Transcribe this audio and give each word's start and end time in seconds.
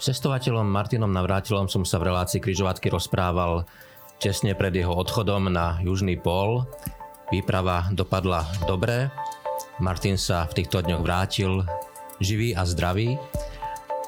S 0.00 0.08
cestovateľom 0.16 0.64
Martinom 0.64 1.12
Navrátilom 1.12 1.68
som 1.68 1.84
sa 1.84 2.00
v 2.00 2.08
relácii 2.08 2.40
križovatky 2.40 2.88
rozprával 2.88 3.68
tesne 4.16 4.56
pred 4.56 4.72
jeho 4.72 4.96
odchodom 4.96 5.52
na 5.52 5.76
južný 5.84 6.16
pól. 6.16 6.64
Výprava 7.28 7.84
dopadla 7.92 8.48
dobre. 8.64 9.12
Martin 9.76 10.16
sa 10.16 10.48
v 10.48 10.56
týchto 10.64 10.80
dňoch 10.80 11.04
vrátil 11.04 11.68
živý 12.16 12.56
a 12.56 12.64
zdravý 12.64 13.20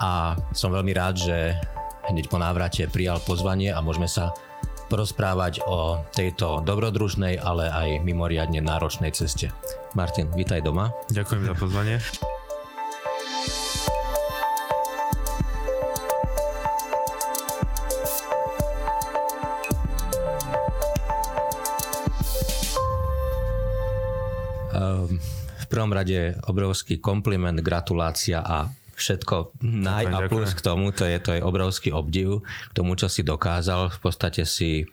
a 0.01 0.33
som 0.57 0.73
veľmi 0.73 0.97
rád, 0.97 1.29
že 1.29 1.61
hneď 2.09 2.33
po 2.33 2.41
návrate 2.41 2.89
prijal 2.89 3.21
pozvanie 3.21 3.69
a 3.69 3.85
môžeme 3.85 4.09
sa 4.09 4.33
porozprávať 4.89 5.61
o 5.69 6.01
tejto 6.17 6.65
dobrodružnej, 6.65 7.37
ale 7.37 7.69
aj 7.69 8.01
mimoriadne 8.01 8.65
náročnej 8.65 9.13
ceste. 9.13 9.53
Martin, 9.93 10.33
vítaj 10.33 10.65
doma. 10.65 10.89
Ďakujem 11.13 11.53
za 11.53 11.53
pozvanie. 11.53 12.01
Prvom 25.73 25.93
rade 25.97 26.37
obrovský 26.45 27.01
kompliment, 27.01 27.57
gratulácia 27.65 28.45
a 28.45 28.69
všetko 28.93 29.57
naj 29.65 30.05
a 30.13 30.19
plus 30.29 30.53
k 30.53 30.61
tomu, 30.61 30.93
to 30.93 31.09
je, 31.09 31.17
to 31.17 31.33
je 31.33 31.41
obrovský 31.41 31.97
obdiv 31.97 32.45
k 32.45 32.73
tomu, 32.77 32.93
čo 32.95 33.09
si 33.09 33.25
dokázal. 33.25 33.89
V 33.89 33.99
podstate 34.05 34.45
si 34.45 34.85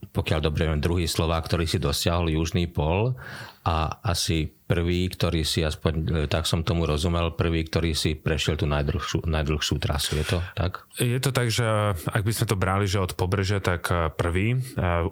pokiaľ 0.00 0.40
dobre 0.42 0.66
viem, 0.66 0.80
druhý 0.80 1.06
slova, 1.06 1.38
ktorý 1.38 1.68
si 1.68 1.78
dosiahol 1.78 2.32
južný 2.32 2.66
pol 2.66 3.14
a 3.60 4.00
asi 4.00 4.48
prvý, 4.70 5.10
ktorý 5.10 5.42
si, 5.42 5.66
aspoň 5.66 5.92
e, 5.98 6.30
tak 6.30 6.46
som 6.46 6.62
tomu 6.62 6.86
rozumel, 6.86 7.34
prvý, 7.34 7.66
ktorý 7.66 7.90
si 7.90 8.14
prešiel 8.14 8.54
tú 8.54 8.70
najdlhšiu, 8.70 9.26
najdlhšiu 9.26 9.76
trasu. 9.82 10.14
Je 10.22 10.26
to 10.30 10.38
tak? 10.54 10.86
Je 11.02 11.18
to 11.18 11.34
tak, 11.34 11.50
že 11.50 11.66
ak 12.06 12.22
by 12.22 12.30
sme 12.30 12.46
to 12.46 12.54
brali, 12.54 12.86
že 12.86 13.02
od 13.02 13.18
pobrežia, 13.18 13.58
tak 13.58 13.90
e, 13.90 14.14
prvý, 14.14 14.54
e, 14.54 14.58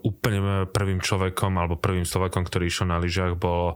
úplne 0.07 0.71
prvým 0.71 1.03
človekom 1.03 1.59
alebo 1.59 1.75
prvým 1.75 2.07
Slovakom, 2.07 2.47
ktorý 2.47 2.71
išiel 2.71 2.87
na 2.87 3.03
lyžiach, 3.03 3.35
bol 3.35 3.75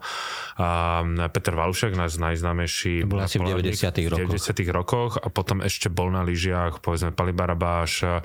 Peter 1.33 1.55
Valušek, 1.57 1.99
náš 1.99 2.23
najznámejší. 2.23 3.03
Bol 3.09 3.27
asi 3.27 3.43
v 3.43 3.59
90 3.59 4.07
rokoch. 4.07 4.31
V 4.31 4.39
90 4.39 4.71
rokoch 4.71 5.13
a 5.19 5.27
potom 5.33 5.65
ešte 5.65 5.91
bol 5.91 6.15
na 6.15 6.23
lyžiach, 6.23 6.79
povedzme 6.79 7.11
Pali 7.11 7.35
Barabáš 7.35 8.23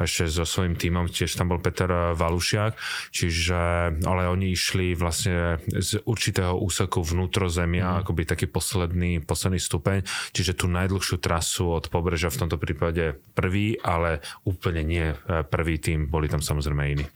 ešte 0.00 0.26
so 0.26 0.42
svojím 0.42 0.74
tímom, 0.74 1.06
tiež 1.06 1.36
tam 1.36 1.52
bol 1.52 1.62
Peter 1.62 2.16
Valušiak, 2.16 2.74
čiže, 3.12 3.60
ale 4.02 4.26
oni 4.26 4.50
išli 4.56 4.96
vlastne 4.96 5.60
z 5.68 5.95
určitého 6.04 6.58
úseku 6.58 7.00
vnútrozemia, 7.00 7.96
mm. 7.96 7.98
akoby 8.04 8.22
taký 8.28 8.46
posledný, 8.50 9.22
posledný 9.24 9.60
stupeň, 9.62 10.04
čiže 10.34 10.58
tú 10.58 10.68
najdlhšiu 10.68 11.16
trasu 11.22 11.72
od 11.72 11.88
pobrežia 11.88 12.28
v 12.28 12.40
tomto 12.44 12.60
prípade 12.60 13.16
prvý, 13.32 13.78
ale 13.80 14.20
úplne 14.44 14.82
nie 14.84 15.06
e, 15.12 15.16
prvý 15.46 15.80
tým, 15.80 16.10
boli 16.10 16.26
tam 16.26 16.44
samozrejme 16.44 16.82
iní. 16.92 17.06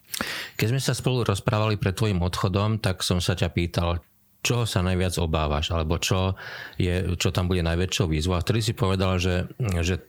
Keď 0.57 0.67
sme 0.73 0.81
sa 0.81 0.93
spolu 0.93 1.25
rozprávali 1.25 1.81
pred 1.81 1.97
tvojim 1.97 2.21
odchodom, 2.21 2.81
tak 2.81 3.01
som 3.01 3.21
sa 3.21 3.33
ťa 3.33 3.49
pýtal, 3.53 4.05
čoho 4.41 4.65
sa 4.65 4.81
najviac 4.81 5.17
obávaš, 5.21 5.73
alebo 5.73 6.01
čo, 6.01 6.37
je, 6.81 7.17
čo 7.17 7.29
tam 7.33 7.49
bude 7.49 7.61
najväčšou 7.65 8.07
výzvou. 8.09 8.41
A 8.41 8.45
vtedy 8.45 8.61
si 8.65 8.73
povedal, 8.73 9.21
že, 9.21 9.49
že 9.85 10.01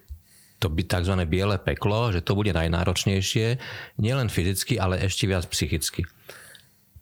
to 0.61 0.69
by 0.69 0.85
tzv. 0.85 1.17
biele 1.25 1.57
peklo, 1.57 2.13
že 2.13 2.21
to 2.21 2.37
bude 2.37 2.53
najnáročnejšie, 2.53 3.57
nielen 3.97 4.29
fyzicky, 4.29 4.77
ale 4.77 5.01
ešte 5.01 5.25
viac 5.25 5.49
psychicky. 5.49 6.05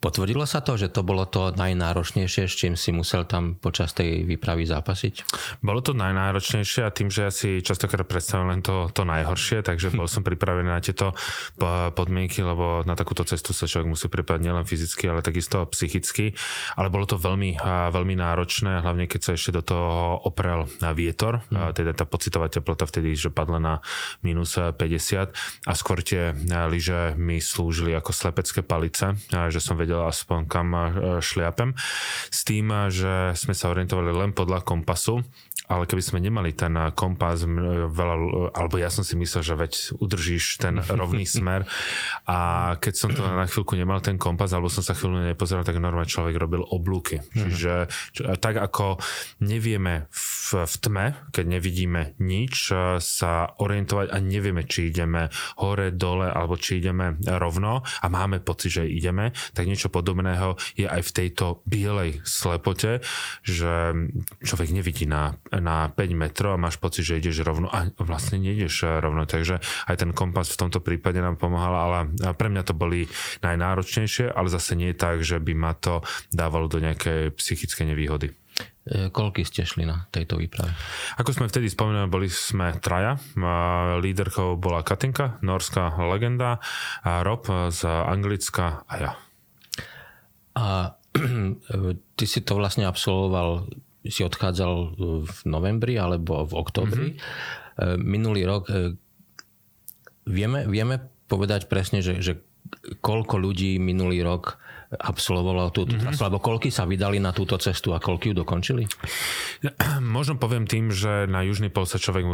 Potvrdilo 0.00 0.48
sa 0.48 0.64
to, 0.64 0.80
že 0.80 0.88
to 0.88 1.04
bolo 1.04 1.28
to 1.28 1.52
najnáročnejšie, 1.60 2.48
s 2.48 2.54
čím 2.56 2.72
si 2.72 2.88
musel 2.88 3.28
tam 3.28 3.60
počas 3.60 3.92
tej 3.92 4.24
výpravy 4.24 4.64
zápasiť? 4.64 5.28
Bolo 5.60 5.84
to 5.84 5.92
najnáročnejšie 5.92 6.88
a 6.88 6.90
tým, 6.90 7.12
že 7.12 7.28
ja 7.28 7.32
si 7.32 7.60
častokrát 7.60 8.08
predstavím 8.08 8.48
len 8.48 8.60
to, 8.64 8.88
to 8.96 9.04
najhoršie, 9.04 9.60
takže 9.60 9.92
bol 9.92 10.08
som 10.08 10.24
pripravený 10.24 10.72
na 10.72 10.80
tieto 10.80 11.12
podmienky, 11.92 12.40
lebo 12.40 12.80
na 12.88 12.96
takúto 12.96 13.28
cestu 13.28 13.52
sa 13.52 13.68
človek 13.68 13.92
musí 13.92 14.08
pripravať 14.08 14.40
nielen 14.40 14.64
fyzicky, 14.64 15.04
ale 15.04 15.20
takisto 15.20 15.68
psychicky. 15.68 16.32
Ale 16.80 16.88
bolo 16.88 17.04
to 17.04 17.20
veľmi, 17.20 17.60
veľmi 17.92 18.14
náročné, 18.16 18.80
hlavne 18.80 19.04
keď 19.04 19.20
sa 19.20 19.32
ešte 19.36 19.52
do 19.52 19.60
toho 19.60 20.16
oprel 20.24 20.64
vietor, 20.96 21.44
mm. 21.52 21.76
teda 21.76 21.92
tá 21.92 22.08
pocitová 22.08 22.48
teplota 22.48 22.88
vtedy, 22.88 23.12
že 23.12 23.28
padla 23.28 23.60
na 23.60 23.74
minus 24.24 24.56
50 24.56 25.68
a 25.68 25.72
skôr 25.76 26.00
tie 26.00 26.32
lyže 26.48 27.20
mi 27.20 27.36
slúžili 27.36 27.92
ako 27.92 28.16
slepecké 28.16 28.64
palice, 28.64 29.12
že 29.28 29.60
som 29.60 29.76
vedel 29.76 29.89
vedel 29.90 30.06
aspoň 30.06 30.38
kam 30.46 30.70
šliapem. 31.18 31.74
S 32.30 32.46
tým, 32.46 32.70
že 32.94 33.34
sme 33.34 33.58
sa 33.58 33.74
orientovali 33.74 34.14
len 34.14 34.30
podľa 34.30 34.62
kompasu 34.62 35.26
ale 35.70 35.86
keby 35.86 36.02
sme 36.02 36.18
nemali 36.18 36.50
ten 36.50 36.74
kompas 36.98 37.46
veľa, 37.46 38.16
alebo 38.58 38.74
ja 38.82 38.90
som 38.90 39.06
si 39.06 39.14
myslel, 39.14 39.42
že 39.46 39.54
veď 39.54 39.72
udržíš 40.02 40.58
ten 40.58 40.82
rovný 41.00 41.22
smer 41.22 41.62
a 42.26 42.38
keď 42.82 42.94
som 42.98 43.14
to 43.14 43.22
na 43.22 43.46
chvíľku 43.46 43.78
nemal 43.78 44.02
ten 44.02 44.18
kompas, 44.18 44.50
alebo 44.50 44.66
som 44.66 44.82
sa 44.82 44.98
chvíľu 44.98 45.22
nepozeral, 45.22 45.62
tak 45.62 45.78
normálne 45.78 46.10
človek 46.10 46.34
robil 46.34 46.66
oblúky. 46.66 47.22
Mm-hmm. 47.22 47.38
Čiže 47.38 47.72
tak 48.42 48.58
ako 48.58 48.98
nevieme 49.46 50.10
v, 50.10 50.66
v 50.66 50.74
tme, 50.82 51.06
keď 51.30 51.44
nevidíme 51.46 52.18
nič, 52.18 52.74
sa 52.98 53.32
orientovať 53.62 54.10
a 54.10 54.18
nevieme, 54.18 54.66
či 54.66 54.90
ideme 54.90 55.30
hore, 55.62 55.94
dole, 55.94 56.26
alebo 56.26 56.58
či 56.58 56.82
ideme 56.82 57.14
rovno 57.22 57.86
a 57.86 58.06
máme 58.10 58.42
pocit, 58.42 58.82
že 58.82 58.90
ideme, 58.90 59.30
tak 59.54 59.70
niečo 59.70 59.79
podobného 59.88 60.60
je 60.76 60.84
aj 60.84 61.00
v 61.00 61.14
tejto 61.14 61.64
bielej 61.64 62.20
slepote, 62.26 63.00
že 63.46 63.94
človek 64.44 64.74
nevidí 64.74 65.08
na, 65.08 65.38
na 65.54 65.88
5 65.88 65.96
metrov 66.12 66.58
a 66.58 66.60
máš 66.60 66.76
pocit, 66.76 67.06
že 67.06 67.22
ideš 67.22 67.46
rovno 67.46 67.70
a 67.72 67.88
vlastne 68.02 68.42
nejdeš 68.42 69.00
rovno. 69.00 69.24
Takže 69.24 69.62
aj 69.88 69.96
ten 69.96 70.10
kompas 70.10 70.52
v 70.52 70.60
tomto 70.66 70.82
prípade 70.82 71.22
nám 71.22 71.40
pomáhal, 71.40 71.74
ale 71.78 71.98
pre 72.34 72.50
mňa 72.50 72.62
to 72.66 72.74
boli 72.74 73.06
najnáročnejšie, 73.40 74.34
ale 74.34 74.52
zase 74.52 74.74
nie 74.74 74.92
tak, 74.92 75.22
že 75.22 75.38
by 75.40 75.52
ma 75.54 75.72
to 75.78 76.02
dávalo 76.34 76.66
do 76.66 76.82
nejakej 76.82 77.32
psychické 77.38 77.86
nevýhody. 77.86 78.34
E, 78.90 79.08
koľky 79.12 79.46
ste 79.46 79.62
šli 79.62 79.86
na 79.86 80.08
tejto 80.10 80.40
výprave? 80.40 80.72
Ako 81.20 81.36
sme 81.36 81.46
vtedy 81.46 81.70
spomínali, 81.70 82.10
boli 82.10 82.28
sme 82.32 82.74
traja. 82.80 83.20
Líderkou 84.00 84.56
bola 84.56 84.82
Katinka, 84.82 85.38
norská 85.44 85.94
legenda, 86.10 86.58
Rob 87.04 87.46
z 87.70 87.86
Anglicka 87.86 88.82
a 88.88 88.94
ja. 88.98 89.12
A 90.56 90.96
ty 92.18 92.24
si 92.24 92.40
to 92.42 92.58
vlastne 92.58 92.86
absolvoval 92.86 93.70
si 94.00 94.24
odchádzal 94.24 94.72
v 95.28 95.38
novembri 95.44 96.00
alebo 96.00 96.48
v 96.48 96.52
oktobri. 96.56 97.08
Mm-hmm. 97.12 98.00
Minulý 98.00 98.48
rok 98.48 98.64
e, 98.72 98.96
vieme, 100.24 100.64
vieme 100.64 101.04
povedať 101.28 101.68
presne, 101.68 102.00
že, 102.00 102.20
že 102.24 102.40
koľko 103.04 103.36
ľudí 103.40 103.76
minulý 103.76 104.24
rok 104.24 104.56
absolvovalo 104.90 105.70
túto 105.70 105.94
mm-hmm. 105.94 106.10
trasu, 106.10 106.22
alebo 106.26 106.42
koľky 106.42 106.74
sa 106.74 106.82
vydali 106.82 107.22
na 107.22 107.30
túto 107.30 107.54
cestu 107.62 107.94
a 107.94 108.02
koľky 108.02 108.34
ju 108.34 108.42
dokončili? 108.42 108.90
Možno 110.02 110.34
poviem 110.34 110.66
tým, 110.66 110.90
že 110.90 111.30
na 111.30 111.46
južný 111.46 111.70
pol 111.70 111.86
sa 111.86 112.02
človek 112.02 112.26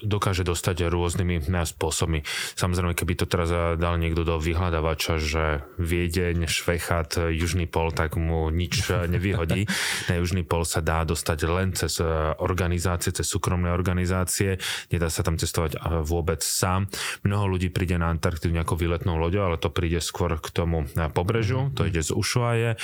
dokáže 0.00 0.40
dostať 0.40 0.88
rôznymi 0.88 1.44
spôsobmi. 1.52 2.24
Samozrejme, 2.56 2.96
keby 2.96 3.12
to 3.20 3.26
teraz 3.28 3.52
dal 3.76 4.00
niekto 4.00 4.24
do 4.24 4.40
vyhľadávača, 4.40 5.20
že 5.20 5.44
Viedeň, 5.76 6.48
Švechat, 6.48 7.20
južný 7.28 7.68
pol, 7.68 7.92
tak 7.92 8.16
mu 8.16 8.48
nič 8.48 8.88
nevyhodí. 9.12 9.68
na 10.08 10.16
južný 10.16 10.48
pol 10.48 10.64
sa 10.64 10.80
dá 10.80 11.04
dostať 11.04 11.38
len 11.44 11.76
cez 11.76 12.00
organizácie, 12.40 13.12
cez 13.12 13.28
súkromné 13.28 13.68
organizácie. 13.68 14.56
Nedá 14.88 15.12
sa 15.12 15.20
tam 15.20 15.36
cestovať 15.36 15.76
vôbec 16.08 16.40
sám. 16.40 16.88
Mnoho 17.20 17.52
ľudí 17.52 17.68
príde 17.68 18.00
na 18.00 18.08
Antarktidu 18.08 18.56
nejakou 18.56 18.80
výletnou 18.80 19.20
loďou, 19.20 19.52
ale 19.52 19.60
to 19.60 19.68
príde 19.68 20.00
skôr 20.00 20.40
k 20.40 20.48
tomu 20.48 20.88
pobrežu. 21.12 21.68
Mm-hmm 21.68 21.81
to 21.82 21.90
ide 21.90 22.02
z 22.06 22.14
Ushuaie. 22.14 22.78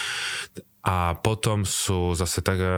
A 0.83 1.15
potom 1.21 1.63
sú 1.63 2.19
zase 2.19 2.43
tak 2.43 2.59
e, 2.59 2.71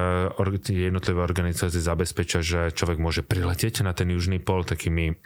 jednotlivé 0.69 1.21
organizácie 1.25 1.81
zabezpečia, 1.81 2.45
že 2.45 2.61
človek 2.77 3.01
môže 3.01 3.23
priletieť 3.25 3.81
na 3.87 3.97
ten 3.97 4.13
južný 4.13 4.43
pol 4.43 4.67
takými 4.69 5.17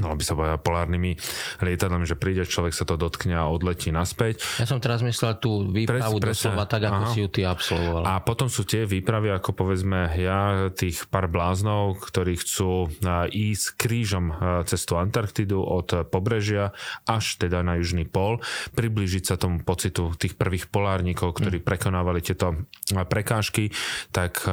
no 0.00 0.16
by 0.16 0.24
sa 0.24 0.32
povedal 0.32 0.56
polárnymi 0.60 1.18
lietadlami, 1.60 2.08
že 2.08 2.16
príde 2.16 2.48
človek 2.48 2.72
sa 2.72 2.88
to 2.88 2.96
dotkne 2.96 3.36
a 3.36 3.50
odletí 3.50 3.92
naspäť. 3.92 4.40
Ja 4.56 4.64
som 4.64 4.80
teraz 4.80 5.04
myslel 5.04 5.36
tú 5.36 5.68
výpravu 5.68 6.16
Pres, 6.16 6.40
doslova 6.40 6.64
tak, 6.64 6.88
ako 6.88 7.02
aha. 7.04 7.12
si 7.12 7.18
ju 7.20 7.28
ty 7.28 7.44
absolvoval. 7.44 8.02
A 8.08 8.24
potom 8.24 8.48
sú 8.48 8.64
tie 8.64 8.88
výpravy, 8.88 9.28
ako 9.34 9.52
povedzme 9.52 10.16
ja, 10.16 10.72
tých 10.72 11.04
pár 11.12 11.28
bláznov, 11.28 12.00
ktorí 12.08 12.40
chcú 12.40 12.88
ísť 13.28 13.64
krížom 13.76 14.32
cez 14.64 14.80
tú 14.88 14.96
Antarktidu 14.96 15.60
od 15.60 16.08
pobrežia 16.08 16.72
až 17.04 17.36
teda 17.36 17.60
na 17.60 17.76
južný 17.76 18.08
pol, 18.08 18.40
priblížiť 18.72 19.24
sa 19.28 19.34
tomu 19.36 19.60
pocitu 19.60 20.16
tých 20.16 20.36
prvých 20.40 20.72
polárnikov, 20.72 21.36
ktorí 21.36 21.60
mm. 21.60 21.66
prekonávali 21.66 22.24
tieto 22.24 22.64
prekážky, 22.88 23.68
tak 24.08 24.44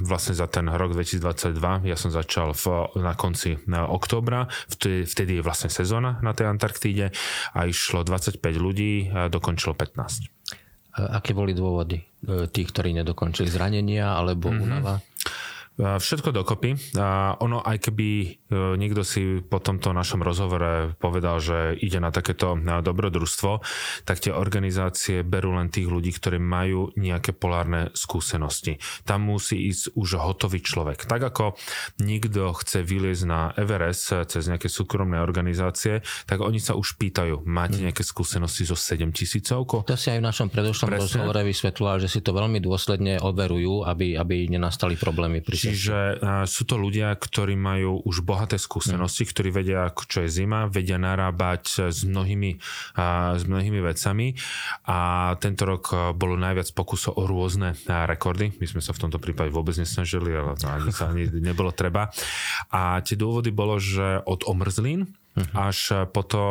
vlastne 0.00 0.34
za 0.36 0.48
ten 0.48 0.66
rok 0.70 0.96
2022 0.96 1.88
ja 1.88 1.96
som 1.96 2.10
začal 2.10 2.56
v, 2.56 2.90
na 2.96 3.12
konci 3.12 3.60
oktobra 3.68 4.48
vtedy, 4.70 5.04
vtedy 5.04 5.32
je 5.38 5.42
vlastne 5.42 5.70
sezóna 5.70 6.22
na 6.22 6.30
tej 6.32 6.46
Antarktíde 6.48 7.10
a 7.54 7.58
išlo 7.66 8.06
25 8.06 8.38
ľudí 8.56 9.10
a 9.10 9.26
dokončilo 9.26 9.74
15. 9.74 10.30
Aké 10.90 11.34
boli 11.34 11.54
dôvody 11.54 12.02
e, 12.02 12.04
tých, 12.50 12.74
ktorí 12.74 12.90
nedokončili? 12.98 13.46
Zranenia 13.46 14.14
alebo 14.14 14.50
mm-hmm. 14.50 14.64
únava? 14.66 14.98
Všetko 15.80 16.36
dokopy. 16.36 16.76
Ono, 17.40 17.58
aj 17.64 17.88
keby 17.88 18.08
e, 18.20 18.26
niekto 18.76 19.00
si 19.00 19.40
po 19.40 19.64
tomto 19.64 19.96
našom 19.96 20.20
rozhovore 20.20 20.92
povedal, 21.00 21.40
že 21.40 21.72
ide 21.80 21.96
na 21.96 22.12
takéto 22.12 22.52
dobrodružstvo, 22.60 23.64
tak 24.04 24.20
tie 24.20 24.32
organizácie 24.36 25.24
berú 25.24 25.56
len 25.56 25.72
tých 25.72 25.88
ľudí, 25.88 26.12
ktorí 26.12 26.36
majú 26.36 26.92
nejaké 27.00 27.32
polárne 27.32 27.88
skúsenosti. 27.96 28.76
Tam 29.08 29.24
musí 29.24 29.72
ísť 29.72 29.96
už 29.96 30.20
hotový 30.20 30.60
človek. 30.60 31.08
Tak 31.08 31.32
ako 31.32 31.56
nikto 32.04 32.52
chce 32.60 32.84
vyliezť 32.84 33.24
na 33.24 33.40
Everest 33.56 34.12
cez 34.28 34.42
nejaké 34.46 34.68
súkromné 34.68 35.22
organizácie, 35.24 36.04
tak 36.28 36.44
oni 36.44 36.60
sa 36.60 36.76
už 36.76 37.00
pýtajú, 37.00 37.48
máte 37.48 37.80
mhm. 37.80 37.90
nejaké 37.90 38.04
skúsenosti 38.04 38.68
zo 38.68 38.76
7 38.76 39.08
tisícovko? 39.16 39.88
To 39.88 39.96
si 39.96 40.12
aj 40.12 40.20
v 40.20 40.26
našom 40.28 40.48
predošlom 40.52 40.92
rozhovore 40.92 41.40
vysvetľoval, 41.40 41.96
že 42.04 42.08
si 42.12 42.20
to 42.20 42.36
veľmi 42.36 42.60
dôsledne 42.60 43.22
overujú, 43.22 43.88
aby, 43.88 44.20
aby 44.20 44.50
nenastali 44.50 44.98
problémy 45.00 45.40
pri 45.40 45.69
Čiže 45.70 45.98
uh, 45.98 46.44
sú 46.44 46.66
to 46.66 46.76
ľudia, 46.76 47.14
ktorí 47.14 47.54
majú 47.54 48.02
už 48.02 48.26
bohaté 48.26 48.58
skúsenosti, 48.58 49.24
mm. 49.24 49.28
ktorí 49.30 49.48
vedia, 49.54 49.88
čo 49.94 50.26
je 50.26 50.30
zima, 50.30 50.66
vedia 50.66 50.98
narábať 50.98 51.90
s 51.94 52.02
mnohými, 52.02 52.58
uh, 52.98 53.38
s 53.38 53.42
mnohými 53.46 53.80
vecami 53.80 54.34
a 54.86 55.32
tento 55.38 55.62
rok 55.64 56.14
bolo 56.18 56.34
najviac 56.34 56.70
pokusov 56.74 57.16
o 57.16 57.24
rôzne 57.24 57.74
uh, 57.74 58.04
rekordy. 58.10 58.52
My 58.58 58.66
sme 58.66 58.82
sa 58.82 58.90
v 58.90 59.08
tomto 59.08 59.22
prípade 59.22 59.54
vôbec 59.54 59.74
nesnažili, 59.78 60.34
ale 60.34 60.58
to 60.58 60.66
ani 60.66 60.90
sa 60.90 61.08
ani 61.10 61.30
nebolo 61.48 61.70
treba. 61.70 62.10
A 62.74 63.00
tie 63.00 63.14
dôvody 63.14 63.54
bolo, 63.54 63.78
že 63.78 64.20
od 64.26 64.44
omrzlín 64.46 65.20
Uh-huh. 65.30 65.70
Až 65.70 66.10
po 66.10 66.26
to 66.26 66.42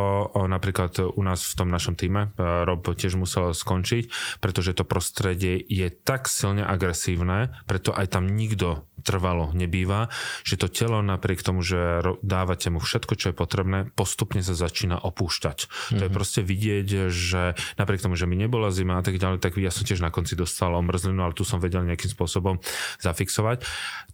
napríklad 0.48 0.96
u 1.12 1.20
nás 1.20 1.44
v 1.44 1.52
tom 1.52 1.68
našom 1.68 2.00
týme 2.00 2.32
Rob 2.40 2.80
tiež 2.80 3.12
musel 3.20 3.52
skončiť, 3.52 4.08
pretože 4.40 4.72
to 4.72 4.88
prostredie 4.88 5.60
je 5.60 5.92
tak 5.92 6.32
silne 6.32 6.64
agresívne, 6.64 7.52
preto 7.68 7.92
aj 7.92 8.16
tam 8.16 8.24
nikto 8.24 8.88
trvalo 9.02 9.50
nebýva, 9.52 10.12
že 10.44 10.60
to 10.60 10.70
telo 10.70 11.00
napriek 11.00 11.42
tomu, 11.42 11.60
že 11.64 12.04
dávate 12.20 12.68
mu 12.70 12.78
všetko, 12.78 13.12
čo 13.16 13.26
je 13.32 13.34
potrebné, 13.34 13.78
postupne 13.92 14.40
sa 14.44 14.54
začína 14.54 15.00
opúšťať. 15.00 15.58
Mm-hmm. 15.66 15.98
To 15.98 16.02
je 16.04 16.10
mhm. 16.10 16.16
proste 16.16 16.40
vidieť, 16.44 16.88
že 17.10 17.42
napriek 17.76 18.04
tomu, 18.04 18.14
že 18.14 18.28
mi 18.28 18.36
nebola 18.38 18.72
zima 18.72 19.00
a 19.00 19.04
tak 19.04 19.16
ďalej, 19.16 19.42
tak 19.42 19.58
ja 19.58 19.72
som 19.72 19.84
tiež 19.84 20.00
na 20.00 20.12
konci 20.12 20.36
dostal 20.36 20.72
omrzlinu, 20.76 21.20
ale 21.20 21.36
tu 21.36 21.42
som 21.42 21.58
vedel 21.58 21.84
nejakým 21.84 22.10
spôsobom 22.12 22.62
zafixovať. 23.02 23.64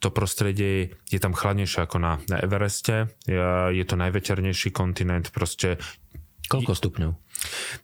To 0.01 0.09
prostredie 0.11 0.97
je 1.11 1.21
tam 1.21 1.37
chladnejšie 1.37 1.85
ako 1.85 1.97
na, 2.01 2.19
na 2.31 2.41
Evereste, 2.43 3.13
je 3.27 3.85
to 3.87 3.95
najveternejší 3.99 4.71
kontinent, 4.73 5.31
proste 5.33 5.79
Koľko 6.47 6.79
stupňov? 6.79 7.11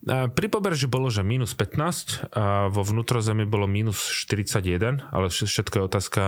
Pri 0.07 0.47
pobreží 0.47 0.87
bolo, 0.87 1.11
že 1.11 1.27
minus 1.27 1.53
15, 1.59 2.31
a 2.31 2.71
vo 2.71 2.83
vnútrozemí 2.87 3.43
bolo 3.43 3.67
minus 3.67 4.07
41, 4.07 5.03
ale 5.11 5.27
všetko 5.35 5.75
je 5.75 5.83
otázka, 5.83 6.23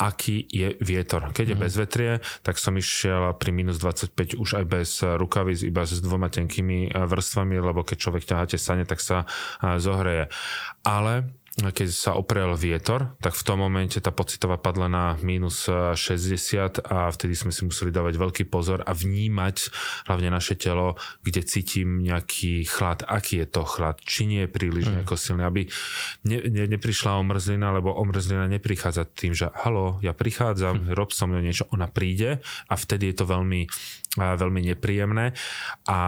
aký 0.00 0.48
je 0.48 0.80
vietor. 0.80 1.28
Keď 1.36 1.46
je 1.52 1.56
mm. 1.56 1.62
bezvetrie, 1.62 2.12
tak 2.40 2.56
som 2.56 2.72
išiel 2.80 3.36
pri 3.36 3.52
minus 3.52 3.76
25 3.76 4.40
už 4.40 4.56
aj 4.56 4.64
bez 4.64 5.04
rukavic, 5.04 5.60
iba 5.60 5.84
s 5.84 6.00
dvoma 6.00 6.32
tenkými 6.32 6.96
vrstvami, 6.96 7.60
lebo 7.60 7.84
keď 7.84 7.96
človek 8.00 8.24
ťaháte 8.24 8.56
sane, 8.56 8.88
tak 8.88 9.04
sa 9.04 9.28
zohreje. 9.60 10.32
Ale 10.80 11.28
keď 11.68 11.88
sa 11.92 12.16
oprel 12.16 12.56
vietor, 12.56 13.12
tak 13.20 13.36
v 13.36 13.44
tom 13.44 13.60
momente 13.60 14.00
tá 14.00 14.08
pocitová 14.08 14.56
padla 14.56 14.88
na 14.88 15.04
minus 15.20 15.68
60 15.68 16.80
a 16.88 17.12
vtedy 17.12 17.36
sme 17.36 17.52
si 17.52 17.68
museli 17.68 17.92
dávať 17.92 18.16
veľký 18.16 18.44
pozor 18.48 18.80
a 18.88 18.96
vnímať 18.96 19.68
hlavne 20.08 20.32
naše 20.32 20.56
telo, 20.56 20.96
kde 21.20 21.44
cítim 21.44 22.00
nejaký 22.00 22.64
chlad, 22.64 23.04
aký 23.04 23.44
je 23.44 23.48
to 23.52 23.62
chlad, 23.68 24.00
či 24.00 24.24
nie 24.24 24.48
je 24.48 24.50
príliš 24.50 24.88
mm. 24.88 24.92
nejako 24.96 25.14
silný, 25.20 25.44
aby 25.44 25.62
ne, 26.24 26.38
ne, 26.48 26.64
neprišla 26.64 27.20
omrzlina, 27.20 27.76
lebo 27.76 27.92
omrzlina 27.92 28.48
neprichádza 28.48 29.04
tým, 29.04 29.36
že 29.36 29.52
halo, 29.60 30.00
ja 30.00 30.16
prichádzam, 30.16 30.88
mm. 30.88 30.96
rob 30.96 31.12
so 31.12 31.28
mnou 31.28 31.44
niečo, 31.44 31.68
ona 31.68 31.84
príde 31.90 32.40
a 32.70 32.74
vtedy 32.74 33.12
je 33.12 33.16
to 33.20 33.24
veľmi 33.28 33.68
veľmi 34.18 34.74
nepríjemné 34.74 35.38
a 35.86 36.00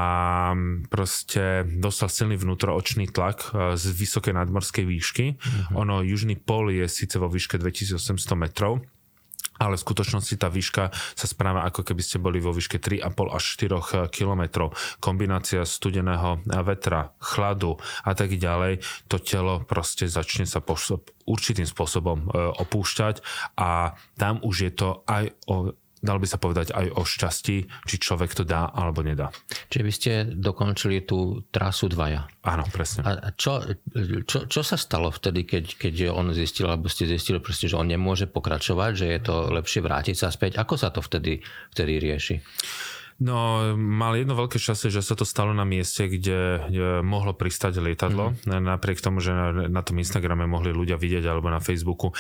proste 0.91 1.63
dostal 1.79 2.11
silný 2.11 2.35
vnútroočný 2.35 3.15
tlak 3.15 3.55
e, 3.55 3.79
z 3.79 3.85
vysokej 3.95 4.35
nadmorskej 4.35 4.83
výšky. 4.83 5.27
Uh-huh. 5.39 5.87
Ono, 5.87 6.03
južný 6.03 6.35
pol 6.35 6.75
je 6.75 6.91
síce 6.91 7.15
vo 7.23 7.31
výške 7.31 7.63
2800 7.63 8.35
metrov, 8.35 8.83
ale 9.63 9.79
v 9.79 9.85
skutočnosti 9.87 10.35
tá 10.35 10.51
výška 10.51 10.91
sa 10.91 11.27
správa 11.31 11.63
ako 11.63 11.87
keby 11.87 12.03
ste 12.03 12.19
boli 12.19 12.43
vo 12.43 12.51
výške 12.51 12.83
3,5 12.83 13.07
až 13.31 13.45
4 14.11 14.11
kilometrov. 14.11 14.75
Kombinácia 14.99 15.63
studeného 15.63 16.43
vetra, 16.67 17.15
chladu 17.23 17.79
a 18.03 18.19
tak 18.19 18.35
ďalej, 18.35 18.83
to 19.07 19.23
telo 19.23 19.63
proste 19.63 20.11
začne 20.11 20.43
sa 20.43 20.59
určitým 21.23 21.71
spôsobom 21.71 22.19
e, 22.19 22.51
opúšťať 22.67 23.23
a 23.55 23.95
tam 24.19 24.43
už 24.43 24.57
je 24.67 24.73
to 24.75 25.07
aj 25.07 25.31
o 25.47 25.71
dal 26.03 26.19
by 26.19 26.27
sa 26.27 26.43
povedať 26.43 26.75
aj 26.75 26.87
o 26.99 27.03
šťastí, 27.07 27.57
či 27.87 27.97
človek 27.97 28.35
to 28.35 28.43
dá 28.43 28.69
alebo 28.75 29.07
nedá. 29.07 29.31
Čiže 29.71 29.85
by 29.87 29.93
ste 29.95 30.13
dokončili 30.35 31.07
tú 31.07 31.47
trasu 31.55 31.87
dvaja. 31.87 32.27
Áno, 32.43 32.67
presne. 32.69 33.07
A 33.07 33.31
čo, 33.39 33.63
čo, 34.27 34.51
čo 34.51 34.61
sa 34.67 34.75
stalo 34.75 35.15
vtedy, 35.15 35.47
keď, 35.47 35.79
keď 35.79 35.95
on 36.11 36.35
zistil, 36.35 36.67
alebo 36.67 36.91
ste 36.91 37.07
zistili 37.07 37.39
proste, 37.39 37.71
že 37.71 37.79
on 37.79 37.87
nemôže 37.87 38.27
pokračovať, 38.27 38.91
že 38.99 39.07
je 39.07 39.21
to 39.23 39.35
lepšie 39.55 39.81
vrátiť 39.81 40.17
sa 40.19 40.35
späť? 40.35 40.59
Ako 40.59 40.75
sa 40.75 40.91
to 40.91 40.99
vtedy, 40.99 41.39
vtedy 41.71 42.03
rieši? 42.03 42.37
No, 43.23 43.71
mal 43.79 44.19
jedno 44.19 44.35
veľké 44.35 44.59
šťastie, 44.59 44.91
že 44.91 44.99
sa 44.99 45.15
to 45.15 45.23
stalo 45.23 45.55
na 45.55 45.63
mieste, 45.63 46.11
kde 46.11 46.67
mohlo 47.07 47.31
pristať 47.31 47.79
lietadlo. 47.79 48.35
Mm. 48.51 48.67
Napriek 48.67 48.99
tomu, 48.99 49.23
že 49.23 49.31
na 49.71 49.83
tom 49.87 50.03
Instagrame 50.03 50.51
mohli 50.51 50.75
ľudia 50.75 50.99
vidieť 50.99 51.31
alebo 51.31 51.47
na 51.47 51.63
Facebooku, 51.63 52.11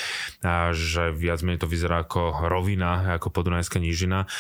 že 0.70 1.10
viac 1.10 1.42
menej 1.42 1.66
to 1.66 1.66
vyzerá 1.66 2.06
ako 2.06 2.46
rovina, 2.46 3.18
ako 3.18 3.34
podunajská 3.34 3.82
nížina, 3.82 4.30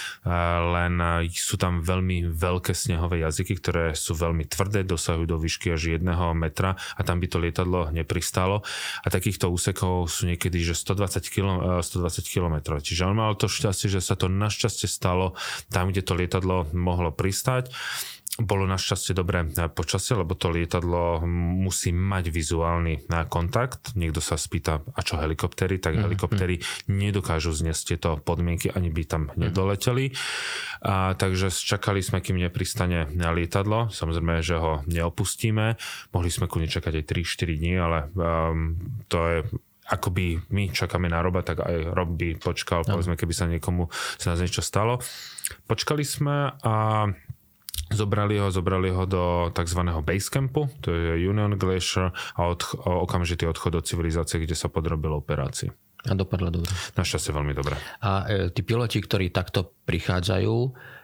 len 0.70 1.02
sú 1.34 1.58
tam 1.58 1.82
veľmi 1.82 2.30
veľké 2.30 2.70
snehové 2.70 3.26
jazyky, 3.26 3.58
ktoré 3.58 3.98
sú 3.98 4.14
veľmi 4.14 4.46
tvrdé, 4.46 4.86
dosahujú 4.86 5.26
do 5.26 5.42
výšky 5.42 5.74
až 5.74 5.98
jedného 5.98 6.30
metra 6.38 6.78
a 6.94 7.00
tam 7.02 7.18
by 7.18 7.26
to 7.26 7.42
lietadlo 7.42 7.90
nepristalo. 7.90 8.62
A 9.02 9.10
takýchto 9.10 9.50
úsekov 9.50 10.06
sú 10.06 10.30
niekedy, 10.30 10.62
že 10.62 10.78
120 10.78 11.26
km, 11.26 11.82
120 11.82 12.22
km. 12.22 12.78
Čiže 12.78 13.10
on 13.10 13.18
mal 13.18 13.34
to 13.34 13.50
šťastie, 13.50 13.90
že 13.90 13.98
sa 13.98 14.14
to 14.14 14.30
našťastie 14.30 14.86
stalo 14.86 15.34
tam, 15.72 15.90
kde 15.90 16.06
to 16.06 16.14
lietadlo 16.14 16.51
lietadlo 16.52 16.68
mohlo 16.76 17.10
pristať. 17.14 17.72
Bolo 18.40 18.64
našťastie 18.64 19.12
dobré 19.12 19.44
počasie, 19.68 20.16
lebo 20.16 20.32
to 20.32 20.48
lietadlo 20.48 21.20
musí 21.36 21.92
mať 21.92 22.32
vizuálny 22.32 23.04
kontakt. 23.28 23.92
Niekto 23.92 24.24
sa 24.24 24.40
spýta, 24.40 24.80
a 24.80 25.00
čo 25.04 25.20
helikoptery? 25.20 25.76
Tak 25.76 25.92
mm, 25.92 26.02
helikoptery 26.08 26.56
nedokážu 26.88 27.52
zniesť 27.52 27.82
tieto 27.92 28.16
podmienky, 28.24 28.72
ani 28.72 28.88
by 28.88 29.02
tam 29.04 29.22
mhm. 29.28 29.36
nedoleteli. 29.36 30.16
A, 30.80 31.12
takže 31.12 31.52
čakali 31.52 32.00
sme, 32.00 32.24
kým 32.24 32.40
nepristane 32.40 33.04
lietadlo. 33.36 33.92
Samozrejme, 33.92 34.40
že 34.40 34.56
ho 34.56 34.80
neopustíme. 34.88 35.76
Mohli 36.16 36.30
sme 36.32 36.48
ku 36.48 36.56
čakať 36.72 37.04
aj 37.04 37.08
3-4 37.12 37.60
dní, 37.60 37.72
ale 37.76 38.08
um, 38.16 38.80
to 39.12 39.18
je 39.28 39.38
akoby 39.88 40.40
my 40.54 40.70
čakáme 40.70 41.10
na 41.10 41.18
Roba, 41.22 41.42
tak 41.42 41.62
aj 41.62 41.90
Rob 41.90 42.14
by 42.14 42.38
počkal, 42.38 42.86
no. 42.86 42.96
povedzme, 42.96 43.18
keby 43.18 43.34
sa 43.34 43.50
niekomu 43.50 43.90
sa 44.20 44.34
nás 44.34 44.40
niečo 44.42 44.62
stalo. 44.62 45.02
Počkali 45.66 46.04
sme 46.06 46.54
a 46.62 46.74
Zobrali 47.92 48.40
ho, 48.40 48.48
zobrali 48.48 48.88
ho 48.88 49.04
do 49.04 49.52
tzv. 49.52 49.80
campu, 50.32 50.64
to 50.80 50.88
je 50.96 51.28
Union 51.28 51.52
Glacier 51.60 52.08
a 52.08 52.40
od, 52.48 52.64
okamžitý 52.88 53.44
odchod 53.44 53.76
do 53.76 53.80
civilizácie, 53.84 54.40
kde 54.40 54.56
sa 54.56 54.72
podrobil 54.72 55.12
operácii. 55.12 55.68
A 56.08 56.16
dopadlo 56.16 56.50
dobre. 56.50 56.72
Našťastie 56.98 57.30
veľmi 57.30 57.54
dobre. 57.54 57.76
A 58.02 58.26
e, 58.26 58.48
tí 58.50 58.66
piloti, 58.66 58.98
ktorí 58.98 59.30
takto 59.30 59.76
prichádzajú, 59.86 60.54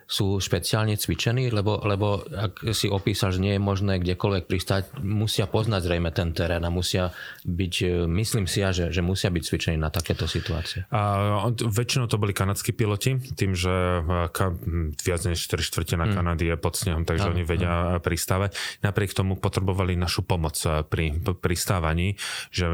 sú 0.09 0.41
špeciálne 0.41 0.97
cvičení, 0.97 1.53
lebo, 1.53 1.85
lebo 1.85 2.25
ak 2.25 2.73
si 2.73 2.89
opísal, 2.89 3.37
že 3.37 3.45
nie 3.45 3.61
je 3.61 3.61
možné 3.61 4.01
kdekoľvek 4.01 4.49
pristať, 4.49 4.89
musia 5.05 5.45
poznať 5.45 5.85
zrejme 5.85 6.09
ten 6.17 6.33
terén 6.33 6.65
a 6.65 6.73
musia 6.73 7.13
byť, 7.45 7.75
e, 7.85 8.09
myslím 8.09 8.49
si 8.49 8.65
ja, 8.65 8.73
že, 8.73 8.89
že 8.89 9.05
musia 9.05 9.29
byť 9.29 9.43
cvičení 9.45 9.77
na 9.77 9.93
takéto 9.93 10.25
situácie. 10.25 10.89
A, 10.89 11.53
väčšinou 11.53 12.09
to 12.09 12.17
boli 12.17 12.33
kanadskí 12.33 12.73
piloti, 12.73 13.21
tým, 13.21 13.53
že 13.53 14.01
e, 14.01 14.33
ka, 14.33 14.57
viac 15.05 15.29
než 15.29 15.45
4 15.45 15.61
štvrtina 15.61 16.09
hmm. 16.09 16.15
Kanady 16.17 16.45
je 16.49 16.57
pod 16.57 16.75
snehom, 16.81 17.05
takže 17.05 17.29
ano, 17.29 17.33
oni 17.37 17.45
vedia 17.45 17.69
ano. 17.69 18.01
pristávať. 18.01 18.57
Napriek 18.81 19.13
tomu 19.13 19.37
potrebovali 19.37 19.93
našu 19.93 20.25
pomoc 20.25 20.57
e, 20.65 20.89
pri 20.89 21.21
pristávaní, 21.21 22.17
že 22.49 22.65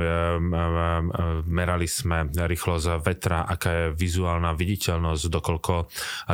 merali 1.50 1.90
sme 1.90 2.30
rýchlosť 2.30 3.02
vetra, 3.02 3.42
aká 3.42 3.70
je 3.70 3.84
vizuálna 3.98 4.54
viditeľnosť, 4.54 5.22
dokoľko 5.26 5.72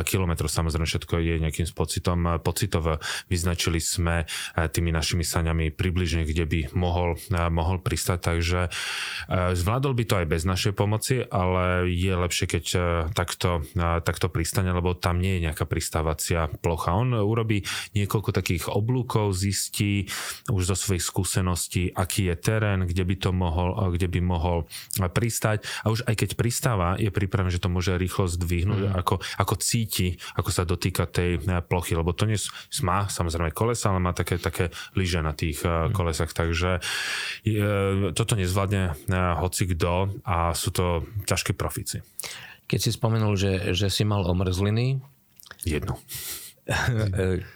kilometrov 0.05 0.51
samozrejme 0.51 0.90
všetko 0.91 1.23
je 1.23 1.39
nejakým 1.39 1.71
pocitom, 1.71 2.19
pocitov. 2.43 2.99
Vyznačili 3.31 3.79
sme 3.79 4.27
tými 4.59 4.91
našimi 4.91 5.23
saňami 5.23 5.71
približne, 5.71 6.27
kde 6.27 6.43
by 6.43 6.59
mohol, 6.75 7.15
mohol 7.31 7.79
pristať, 7.79 8.19
takže 8.35 8.67
zvládol 9.31 9.95
by 9.95 10.03
to 10.03 10.15
aj 10.19 10.27
bez 10.27 10.43
našej 10.43 10.75
pomoci, 10.75 11.23
ale 11.23 11.87
je 11.87 12.11
lepšie, 12.11 12.45
keď 12.51 12.65
takto, 13.15 13.63
takto 14.03 14.27
pristane, 14.27 14.75
lebo 14.75 14.91
tam 14.91 15.23
nie 15.23 15.39
je 15.39 15.47
nejaká 15.47 15.63
pristávacia 15.63 16.51
plocha. 16.59 16.91
On 16.91 17.15
urobí 17.15 17.63
niekoľko 17.95 18.35
takých 18.35 18.67
oblúkov, 18.67 19.31
zistí 19.31 20.11
už 20.51 20.73
zo 20.73 20.75
svojich 20.75 21.05
skúseností, 21.05 21.95
aký 21.95 22.27
je 22.27 22.35
terén, 22.35 22.83
kde 22.83 23.07
by 23.07 23.15
to 23.15 23.29
mohol, 23.31 23.93
kde 23.93 24.11
by 24.11 24.19
mohol 24.19 24.67
pristať 25.15 25.63
a 25.85 25.93
už 25.93 26.03
aj 26.09 26.15
keď 26.17 26.29
pristáva, 26.35 26.97
je 26.97 27.13
pripravený, 27.13 27.53
že 27.53 27.61
to 27.61 27.69
môže 27.69 27.93
rýchlo 27.95 28.25
zdvihnúť, 28.25 28.83
mm. 28.89 28.93
ako, 28.97 29.21
ako 29.37 29.53
cíti, 29.61 30.17
ako 30.33 30.49
sa 30.49 30.65
dotýka 30.81 31.05
tej 31.05 31.37
eh, 31.37 31.61
plochy, 31.61 31.93
lebo 31.93 32.17
to 32.17 32.25
nie 32.25 32.41
má 32.81 33.05
samozrejme 33.05 33.53
kolesa, 33.53 33.93
ale 33.93 34.01
má 34.01 34.17
také, 34.17 34.41
také 34.41 34.73
lyže 34.97 35.21
na 35.21 35.37
tých 35.37 35.61
mm. 35.61 35.93
kolesách, 35.93 36.33
takže 36.33 36.81
je, 37.45 37.69
toto 38.17 38.33
nezvládne 38.33 39.13
hoci 39.37 39.69
kto 39.69 40.17
a 40.25 40.57
sú 40.57 40.73
to 40.73 41.05
ťažké 41.29 41.53
profíci. 41.53 42.01
Keď 42.65 42.79
si 42.81 42.89
spomenul, 42.89 43.37
že, 43.37 43.77
že 43.77 43.93
si 43.93 44.01
mal 44.01 44.25
omrzliny, 44.25 44.97
Jednu. 45.65 45.93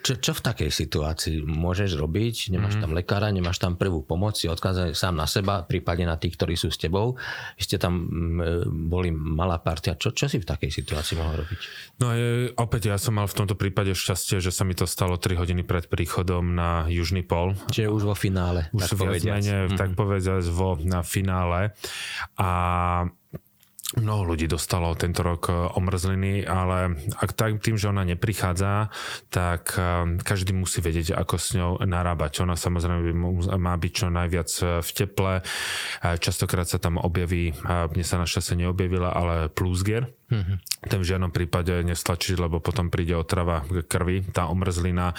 Čo, 0.05 0.17
čo 0.17 0.31
v 0.33 0.41
takej 0.41 0.69
situácii 0.73 1.45
môžeš 1.45 1.93
robiť? 1.93 2.49
Nemáš 2.49 2.77
mm-hmm. 2.77 2.83
tam 2.83 2.91
lekára, 2.97 3.27
nemáš 3.29 3.61
tam 3.61 3.77
prvú 3.77 4.01
pomoc, 4.01 4.33
si 4.33 4.49
odkázaný 4.49 4.97
sám 4.97 5.13
na 5.13 5.29
seba, 5.29 5.61
prípadne 5.61 6.09
na 6.09 6.17
tých, 6.17 6.33
ktorí 6.35 6.57
sú 6.57 6.73
s 6.73 6.81
tebou. 6.81 7.13
Vy 7.55 7.61
ste 7.61 7.77
tam 7.77 8.01
mm, 8.01 8.65
boli 8.89 9.13
malá 9.13 9.61
partia. 9.61 9.93
Čo, 9.93 10.09
čo 10.17 10.25
si 10.25 10.41
v 10.41 10.47
takej 10.49 10.73
situácii 10.73 11.15
mohol 11.21 11.45
robiť? 11.45 11.59
No 12.01 12.17
je, 12.17 12.49
opäť 12.57 12.89
ja 12.89 12.97
som 12.97 13.13
mal 13.13 13.29
v 13.29 13.37
tomto 13.37 13.53
prípade 13.53 13.93
šťastie, 13.93 14.41
že 14.41 14.49
sa 14.49 14.65
mi 14.65 14.73
to 14.73 14.89
stalo 14.89 15.21
3 15.21 15.37
hodiny 15.37 15.61
pred 15.61 15.85
príchodom 15.85 16.57
na 16.57 16.89
Južný 16.89 17.21
pol. 17.21 17.53
Čiže 17.69 17.93
už 17.93 18.03
vo 18.09 18.15
finále. 18.17 18.73
Už 18.73 18.89
tak 18.89 18.97
povediac. 18.97 19.37
Menej, 19.37 19.61
mm-hmm. 19.69 19.79
tak 19.79 19.89
povediac 19.93 20.43
vo 20.49 20.81
na 20.81 21.05
finále. 21.05 21.77
A 22.41 22.49
Mnoho 23.93 24.33
ľudí 24.33 24.49
dostalo 24.49 24.97
tento 24.97 25.21
rok 25.21 25.45
e, 25.45 25.53
omrzliny, 25.53 26.41
ale 26.41 26.97
ak 27.21 27.37
tak, 27.37 27.61
tým, 27.61 27.77
že 27.77 27.93
ona 27.93 28.01
neprichádza, 28.01 28.89
tak 29.29 29.77
e, 29.77 30.17
každý 30.25 30.57
musí 30.57 30.81
vedieť, 30.81 31.13
ako 31.13 31.35
s 31.37 31.53
ňou 31.53 31.85
narábať. 31.85 32.41
Ona 32.41 32.57
samozrejme 32.57 33.13
má 33.61 33.77
byť 33.77 33.91
čo 33.93 34.09
najviac 34.09 34.49
e, 34.57 34.63
v 34.81 34.89
teple. 34.89 35.33
Častokrát 36.01 36.65
sa 36.65 36.81
tam 36.81 36.97
objaví, 36.97 37.53
mne 37.61 38.01
sa 38.01 38.17
našťastie 38.17 38.65
neobjavila, 38.65 39.13
ale 39.13 39.53
plusger, 39.53 40.09
Mm-hmm. 40.25 40.89
Ten 40.89 40.99
v 41.05 41.09
žiadnom 41.13 41.29
prípade 41.29 41.85
nestlačiť, 41.85 42.41
lebo 42.41 42.57
potom 42.57 42.89
príde 42.89 43.13
otrava 43.13 43.61
krvi. 43.85 44.25
Tá 44.33 44.49
omrzlina 44.49 45.13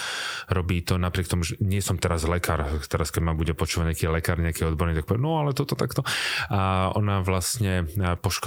robí 0.50 0.82
to 0.82 0.98
napriek 0.98 1.30
tomu, 1.30 1.46
že 1.46 1.54
nie 1.62 1.78
som 1.78 1.94
teraz 1.94 2.26
lekár. 2.26 2.66
Teraz 2.90 3.14
keď 3.14 3.22
ma 3.30 3.34
bude 3.38 3.54
počúvať 3.54 3.94
nejaký 3.94 4.06
lekár, 4.10 4.42
nejaký 4.42 4.66
odborný, 4.66 4.98
tak 4.98 5.06
povie, 5.06 5.22
no 5.22 5.38
ale 5.38 5.54
toto 5.54 5.78
takto. 5.78 6.02
A 6.50 6.90
ona 6.98 7.22
vlastne 7.22 7.86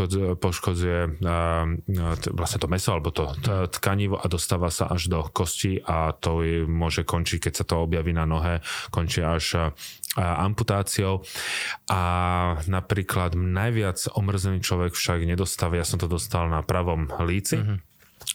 poškodzuje, 0.09 0.35
poškodzuje 0.41 0.99
vlastne 2.33 2.59
to 2.59 2.67
meso 2.67 2.89
alebo 2.93 3.09
to 3.13 3.29
tkanivo 3.69 4.17
a 4.17 4.25
dostáva 4.25 4.73
sa 4.73 4.89
až 4.89 5.09
do 5.09 5.21
kosti 5.29 5.81
a 5.85 6.13
to 6.17 6.41
môže 6.65 7.05
končiť, 7.05 7.49
keď 7.49 7.53
sa 7.53 7.65
to 7.65 7.85
objaví 7.85 8.13
na 8.13 8.25
nohe, 8.25 8.65
končí 8.89 9.21
až 9.21 9.73
amputáciou 10.17 11.21
a 11.89 12.01
napríklad 12.65 13.37
najviac 13.37 14.09
omrzený 14.17 14.65
človek 14.65 14.97
však 14.97 15.25
nedostáva, 15.29 15.77
ja 15.77 15.85
som 15.85 16.01
to 16.01 16.09
dostal 16.09 16.49
na 16.49 16.65
pravom 16.65 17.05
líci, 17.23 17.61
mm-hmm. 17.61 17.77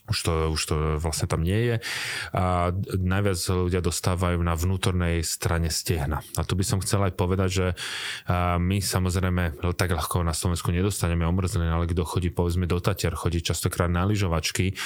Už 0.05 0.19
to, 0.21 0.33
už 0.53 0.63
to 0.69 0.75
vlastne 1.01 1.25
tam 1.25 1.41
nie 1.41 1.57
je. 1.57 1.77
A 2.37 2.77
najviac 2.93 3.41
ľudia 3.41 3.81
dostávajú 3.81 4.37
na 4.45 4.53
vnútornej 4.53 5.25
strane 5.25 5.73
stehna. 5.73 6.21
A 6.37 6.45
tu 6.45 6.61
by 6.61 6.65
som 6.65 6.85
chcel 6.85 7.09
aj 7.09 7.17
povedať, 7.17 7.49
že 7.49 7.67
my 8.61 8.85
samozrejme 8.85 9.65
tak 9.81 9.97
ľahko 9.97 10.21
na 10.21 10.37
Slovensku 10.37 10.69
nedostaneme 10.77 11.25
omrzlené, 11.25 11.73
ale 11.73 11.89
kto 11.89 12.05
chodí 12.05 12.29
povedzme 12.29 12.69
do 12.69 12.85
Tatier, 12.85 13.17
chodí 13.17 13.41
častokrát 13.41 13.89
na 13.89 14.05
lyžovačky 14.05 14.77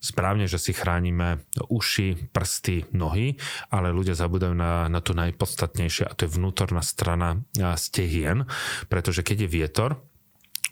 správne, 0.00 0.48
že 0.48 0.56
si 0.56 0.72
chránime 0.72 1.44
uši, 1.68 2.32
prsty, 2.32 2.88
nohy, 2.96 3.36
ale 3.68 3.92
ľudia 3.92 4.16
zabudajú 4.16 4.56
na, 4.56 4.88
na 4.88 5.04
to 5.04 5.12
najpodstatnejšie 5.12 6.08
a 6.08 6.16
to 6.16 6.24
je 6.24 6.36
vnútorná 6.40 6.80
strana 6.80 7.44
stehien, 7.76 8.48
pretože 8.88 9.20
keď 9.20 9.44
je 9.44 9.52
vietor, 9.52 9.90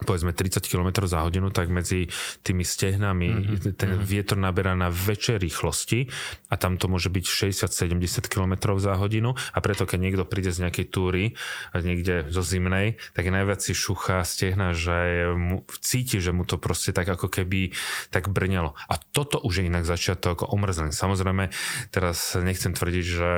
povedzme 0.02 0.30
30 0.30 0.62
km 0.66 1.06
za 1.06 1.26
hodinu, 1.26 1.50
tak 1.50 1.70
medzi 1.72 2.06
tými 2.46 2.62
stehnami 2.62 3.28
mm-hmm. 3.30 3.74
ten 3.74 3.90
mm-hmm. 3.98 4.06
vietor 4.06 4.38
naberá 4.38 4.78
na 4.78 4.92
väčšej 4.92 5.36
rýchlosti 5.42 6.10
a 6.50 6.54
tam 6.54 6.78
to 6.78 6.86
môže 6.86 7.10
byť 7.10 7.24
60-70 7.58 8.30
km 8.30 8.78
za 8.78 8.94
hodinu 8.94 9.34
a 9.34 9.58
preto 9.58 9.88
keď 9.88 9.98
niekto 9.98 10.24
príde 10.28 10.54
z 10.54 10.68
nejakej 10.68 10.86
túry 10.90 11.34
niekde 11.74 12.28
zo 12.30 12.42
zimnej, 12.44 13.00
tak 13.14 13.30
najviac 13.30 13.58
si 13.62 13.72
šucha 13.72 14.22
stehna, 14.22 14.76
že 14.76 15.30
mu, 15.34 15.64
cíti, 15.80 16.22
že 16.22 16.30
mu 16.30 16.44
to 16.44 16.60
proste 16.60 16.94
tak 16.94 17.08
ako 17.08 17.30
keby 17.30 17.72
tak 18.12 18.28
brňalo. 18.28 18.76
A 18.86 18.94
toto 19.00 19.40
už 19.40 19.62
je 19.62 19.68
inak 19.70 19.88
začiatok 19.88 20.46
omrzliny. 20.46 20.92
Samozrejme, 20.92 21.50
teraz 21.90 22.36
nechcem 22.38 22.76
tvrdiť, 22.76 23.04
že 23.04 23.30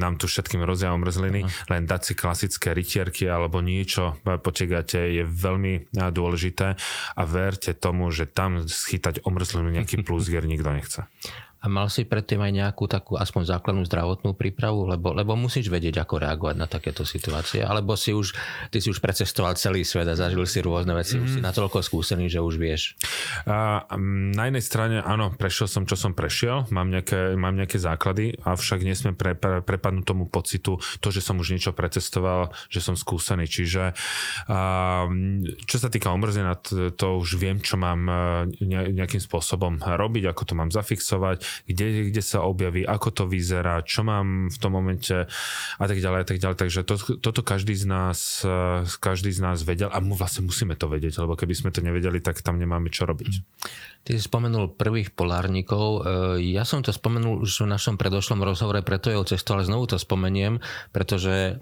nám 0.00 0.16
tu 0.16 0.30
všetkým 0.30 0.62
rozia 0.62 0.94
omrzliny, 0.94 1.44
uh-huh. 1.44 1.70
len 1.72 1.82
dať 1.84 2.00
si 2.02 2.12
klasické 2.14 2.72
rytierky 2.72 3.26
alebo 3.26 3.58
niečo 3.60 4.20
potegate 4.24 5.20
je 5.20 5.24
veľmi 5.26 5.89
dôležité 5.92 6.78
a 7.18 7.22
verte 7.26 7.74
tomu, 7.74 8.10
že 8.14 8.30
tam 8.30 8.66
schytať 8.66 9.26
omrzlinu 9.26 9.74
nejaký 9.74 10.02
plusgier 10.06 10.46
nikto 10.46 10.70
nechce. 10.70 11.00
A 11.60 11.68
mal 11.68 11.92
si 11.92 12.08
predtým 12.08 12.40
aj 12.40 12.52
nejakú 12.56 12.88
takú 12.88 13.20
aspoň 13.20 13.52
základnú 13.52 13.84
zdravotnú 13.84 14.32
prípravu? 14.32 14.88
Lebo, 14.88 15.12
lebo 15.12 15.36
musíš 15.36 15.68
vedieť, 15.68 16.00
ako 16.00 16.24
reagovať 16.24 16.56
na 16.56 16.64
takéto 16.64 17.04
situácie. 17.04 17.60
Alebo 17.60 18.00
si 18.00 18.16
už, 18.16 18.32
ty 18.72 18.80
si 18.80 18.88
už 18.88 19.04
precestoval 19.04 19.60
celý 19.60 19.84
svet 19.84 20.08
a 20.08 20.16
zažil 20.16 20.40
si 20.48 20.64
rôzne 20.64 20.96
veci. 20.96 21.20
Mm. 21.20 21.20
Už 21.20 21.30
si 21.36 21.40
mhm. 21.44 21.46
natoľko 21.52 21.84
skúsený, 21.84 22.32
že 22.32 22.40
už 22.40 22.56
vieš. 22.56 22.96
A, 23.44 23.84
na 24.32 24.48
jednej 24.48 24.64
strane, 24.64 24.96
áno, 25.04 25.36
prešiel 25.36 25.68
som, 25.68 25.84
čo 25.84 26.00
som 26.00 26.16
prešiel. 26.16 26.64
Mám 26.72 26.88
nejaké, 26.88 27.36
mám 27.36 27.52
nejaké 27.52 27.76
základy, 27.76 28.40
avšak 28.40 28.80
nesmiem 28.80 29.12
pre, 29.12 29.36
pre, 29.36 29.60
prepadnúť 29.60 30.04
tomu 30.08 30.24
pocitu, 30.32 30.80
to, 31.04 31.08
že 31.12 31.20
som 31.20 31.36
už 31.36 31.52
niečo 31.52 31.76
precestoval, 31.76 32.56
že 32.72 32.80
som 32.80 32.96
skúsený. 32.96 33.44
Čiže 33.44 33.92
a, 34.48 34.60
čo 35.68 35.76
sa 35.76 35.92
týka 35.92 36.08
omrzenia, 36.08 36.56
to, 36.56 36.88
to 36.96 37.20
už 37.20 37.36
viem, 37.36 37.60
čo 37.60 37.76
mám 37.76 38.08
nejakým 38.64 39.20
spôsobom 39.20 39.76
robiť, 39.76 40.32
ako 40.32 40.42
to 40.48 40.54
mám 40.56 40.72
zafixovať 40.72 41.49
kde, 41.68 42.12
kde 42.12 42.22
sa 42.22 42.42
objaví, 42.44 42.84
ako 42.86 43.08
to 43.12 43.24
vyzerá, 43.30 43.82
čo 43.86 44.02
mám 44.02 44.50
v 44.50 44.56
tom 44.58 44.72
momente 44.74 45.26
a 45.76 45.84
tak 45.84 45.98
ďalej 45.98 46.20
a 46.22 46.26
tak 46.26 46.38
ďalej. 46.38 46.56
Takže 46.56 46.80
to, 46.84 46.94
toto 47.20 47.40
každý 47.40 47.74
z 47.76 47.86
nás 47.86 48.46
každý 49.00 49.30
z 49.30 49.40
nás 49.40 49.62
vedel 49.62 49.88
a 49.92 49.98
mu 50.02 50.16
vlastne 50.16 50.46
musíme 50.46 50.74
to 50.76 50.86
vedieť, 50.90 51.22
lebo 51.22 51.34
keby 51.34 51.54
sme 51.54 51.70
to 51.70 51.84
nevedeli, 51.84 52.18
tak 52.20 52.40
tam 52.40 52.58
nemáme 52.58 52.92
čo 52.92 53.06
robiť. 53.06 53.32
Ty 54.04 54.10
si 54.16 54.22
spomenul 54.22 54.74
prvých 54.74 55.12
polárnikov. 55.12 55.86
E, 55.86 56.50
ja 56.56 56.64
som 56.64 56.80
to 56.80 56.90
spomenul 56.90 57.44
už 57.44 57.68
v 57.68 57.72
našom 57.72 58.00
predošlom 58.00 58.40
rozhovore 58.40 58.80
preto 58.80 59.12
jeho 59.12 59.26
cestu, 59.26 59.54
ale 59.56 59.68
znovu 59.68 59.92
to 59.92 59.96
spomeniem, 60.00 60.58
pretože 60.94 61.60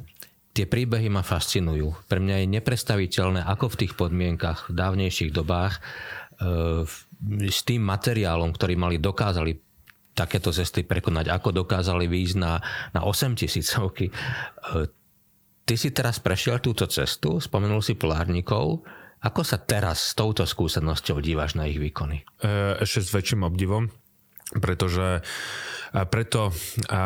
tie 0.54 0.64
príbehy 0.66 1.10
ma 1.10 1.26
fascinujú. 1.26 2.06
Pre 2.06 2.18
mňa 2.22 2.44
je 2.44 2.54
neprestaviteľné, 2.58 3.40
ako 3.46 3.74
v 3.74 3.78
tých 3.86 3.92
podmienkach 3.98 4.70
v 4.70 4.74
dávnejších 4.78 5.34
dobách 5.34 5.78
e, 5.78 5.80
s 7.50 7.60
tým 7.66 7.82
materiálom, 7.82 8.54
ktorý 8.54 8.74
mali, 8.78 8.96
dokázali 9.02 9.67
takéto 10.18 10.50
cesty 10.50 10.82
prekonať, 10.82 11.30
ako 11.30 11.62
dokázali 11.62 12.10
výjsť 12.10 12.36
na, 12.42 12.58
na 12.90 13.06
8 13.06 13.38
tisícovky. 13.38 14.10
E, 14.10 14.12
ty 15.62 15.74
si 15.78 15.94
teraz 15.94 16.18
prešiel 16.18 16.58
túto 16.58 16.90
cestu, 16.90 17.38
spomenul 17.38 17.78
si 17.78 17.94
polárnikov. 17.94 18.82
Ako 19.22 19.42
sa 19.46 19.62
teraz 19.62 20.10
s 20.10 20.18
touto 20.18 20.42
skúsenosťou 20.42 21.22
díváš 21.22 21.54
na 21.54 21.70
ich 21.70 21.78
výkony? 21.78 22.26
E, 22.42 22.82
ešte 22.82 23.06
s 23.06 23.14
väčším 23.14 23.46
obdivom, 23.46 23.86
pretože 24.56 25.20
a 25.88 26.04
preto 26.04 26.52
a, 26.92 26.96
a 26.96 27.04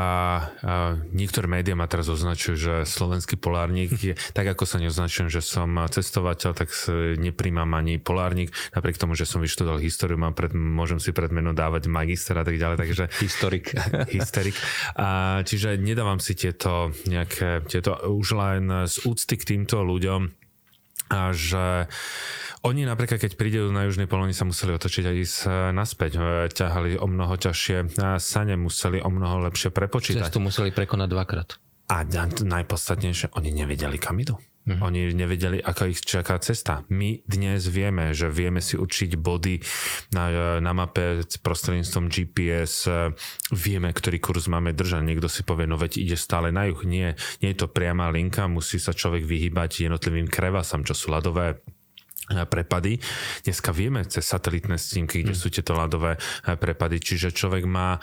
niektoré 1.15 1.47
médiá 1.47 1.79
ma 1.79 1.87
teraz 1.87 2.11
označujú, 2.11 2.55
že 2.59 2.75
slovenský 2.83 3.39
polárnik 3.39 3.95
je, 3.95 4.15
tak 4.37 4.51
ako 4.51 4.67
sa 4.67 4.83
neoznačujem, 4.83 5.31
že 5.31 5.39
som 5.43 5.71
cestovateľ, 5.71 6.51
tak 6.55 6.71
nepríjmam 7.19 7.71
ani 7.79 8.03
polárnik, 8.03 8.51
napriek 8.75 8.99
tomu, 8.99 9.15
že 9.15 9.29
som 9.29 9.39
vyštudoval 9.39 9.79
históriu, 9.79 10.19
mám 10.19 10.35
pred, 10.35 10.51
môžem 10.55 10.99
si 10.99 11.15
pred 11.15 11.31
meno 11.31 11.55
dávať 11.55 11.87
magister 11.87 12.35
a 12.35 12.45
tak 12.47 12.59
ďalej, 12.59 12.77
takže... 12.79 13.05
Historik. 13.27 13.71
Historik. 14.17 14.57
A, 14.99 15.41
čiže 15.47 15.79
nedávam 15.79 16.19
si 16.19 16.35
tieto 16.35 16.91
nejaké, 17.07 17.63
tieto 17.71 17.95
už 18.11 18.35
len 18.35 18.67
z 18.91 18.97
úcty 19.07 19.39
k 19.39 19.55
týmto 19.55 19.87
ľuďom 19.87 20.42
a 21.13 21.37
že 21.37 21.93
oni 22.63 22.87
napríklad, 22.87 23.19
keď 23.19 23.33
príde 23.35 23.59
na 23.69 23.85
južnej 23.91 24.07
poloni, 24.07 24.33
sa 24.33 24.47
museli 24.47 24.73
otočiť 24.73 25.05
a 25.05 25.13
ísť 25.13 25.39
e, 25.45 25.49
naspäť. 25.75 26.13
E, 26.15 26.21
ťahali 26.47 26.95
o 26.95 27.11
mnoho 27.11 27.35
ťažšie 27.35 27.99
sane, 28.23 28.55
museli 28.55 29.03
o 29.03 29.11
mnoho 29.11 29.45
lepšie 29.51 29.75
prepočítať. 29.75 30.31
Cestu 30.31 30.39
museli 30.39 30.71
prekonať 30.71 31.09
dvakrát. 31.11 31.49
A 31.91 32.07
najpodstatnejšie, 32.47 33.35
oni 33.37 33.51
nevedeli, 33.53 33.99
kam 33.99 34.17
idú. 34.23 34.39
Mm-hmm. 34.63 34.87
Oni 34.87 35.01
nevedeli, 35.11 35.59
ako 35.59 35.91
ich 35.91 36.07
čaká 36.07 36.39
cesta. 36.39 36.87
My 36.87 37.19
dnes 37.27 37.67
vieme, 37.67 38.15
že 38.15 38.31
vieme 38.31 38.63
si 38.63 38.79
určiť 38.79 39.19
body 39.19 39.59
na, 40.15 40.59
na 40.63 40.71
mape 40.71 41.27
prostredníctvom 41.27 42.07
GPS, 42.07 42.87
vieme, 43.51 43.91
ktorý 43.91 44.23
kurz 44.23 44.47
máme 44.47 44.71
držať. 44.71 45.03
Niekto 45.03 45.27
si 45.27 45.43
povie, 45.43 45.67
no 45.67 45.75
veď 45.75 45.99
ide 45.99 46.15
stále 46.15 46.55
na 46.55 46.71
juh. 46.71 46.79
Nie, 46.87 47.19
nie 47.43 47.51
je 47.51 47.67
to 47.67 47.75
priama 47.75 48.07
linka, 48.15 48.47
musí 48.47 48.79
sa 48.79 48.95
človek 48.95 49.27
vyhybať 49.27 49.91
jednotlivým 49.91 50.31
krevasám, 50.31 50.87
čo 50.87 50.95
sú 50.95 51.11
ľadové 51.11 51.59
prepady. 52.31 53.03
Dneska 53.43 53.75
vieme 53.75 54.07
cez 54.07 54.23
satelitné 54.23 54.79
snímky, 54.79 55.27
kde 55.27 55.35
mm. 55.35 55.41
sú 55.41 55.49
tieto 55.51 55.75
ľadové 55.75 56.17
eh, 56.17 56.55
prepady, 56.55 57.03
čiže 57.03 57.35
človek 57.35 57.67
má, 57.67 57.99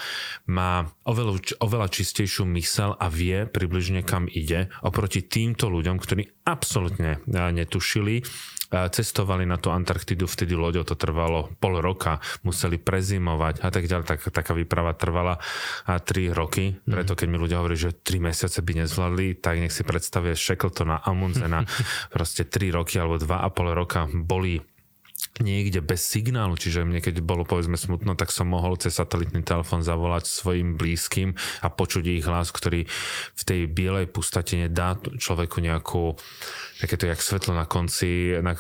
má 0.52 0.86
oveľa, 1.08 1.60
oveľa 1.64 1.88
čistejšiu 1.88 2.44
mysel 2.60 3.00
a 3.00 3.08
vie 3.08 3.48
približne 3.48 4.04
kam 4.04 4.28
ide 4.28 4.68
oproti 4.84 5.24
týmto 5.24 5.72
ľuďom, 5.72 5.98
ktorí 5.98 6.24
absolútne 6.46 7.24
eh, 7.24 7.50
netušili, 7.56 8.22
cestovali 8.70 9.50
na 9.50 9.58
tú 9.58 9.74
Antarktidu, 9.74 10.30
vtedy 10.30 10.54
loďou 10.54 10.86
to 10.86 10.94
trvalo 10.94 11.50
pol 11.58 11.82
roka, 11.82 12.22
museli 12.46 12.78
prezimovať 12.78 13.66
a 13.66 13.70
tak 13.74 13.90
ďalej. 13.90 14.06
Tak, 14.06 14.20
taká 14.30 14.54
výprava 14.54 14.94
trvala 14.94 15.42
3 15.90 16.06
roky, 16.34 16.78
mhm. 16.78 16.94
preto 16.94 17.18
keď 17.18 17.28
mi 17.30 17.38
ľudia 17.42 17.62
hovorí, 17.62 17.76
že 17.76 17.98
3 17.98 18.30
mesiace 18.30 18.62
by 18.62 18.86
nezvládli, 18.86 19.42
tak 19.42 19.58
nech 19.58 19.74
si 19.74 19.82
predstavia 19.82 20.38
Shackletona, 20.38 21.02
Amundsena, 21.02 21.66
proste 22.16 22.46
3 22.46 22.78
roky 22.78 23.02
alebo 23.02 23.18
2,5 23.18 23.74
roka 23.74 24.06
boli 24.14 24.62
niekde 25.40 25.80
bez 25.80 26.04
signálu, 26.04 26.60
čiže 26.60 26.84
mne 26.84 27.00
keď 27.00 27.24
bolo 27.24 27.48
povedzme 27.48 27.80
smutno, 27.80 28.16
tak 28.20 28.34
som 28.34 28.52
mohol 28.52 28.76
cez 28.76 29.00
satelitný 29.00 29.44
telefón 29.44 29.88
zavolať 29.88 30.28
svojim 30.28 30.76
blízkym 30.76 31.36
a 31.64 31.68
počuť 31.72 32.04
ich 32.12 32.28
hlas, 32.28 32.52
ktorý 32.52 32.84
v 33.36 33.44
tej 33.48 33.62
bielej 33.72 34.12
pustatine 34.12 34.68
dá 34.68 35.00
človeku 35.00 35.64
nejakú 35.64 36.20
takéto 36.80 37.12
jak 37.12 37.20
svetlo 37.20 37.52
na 37.52 37.68
konci, 37.68 38.40
na 38.40 38.56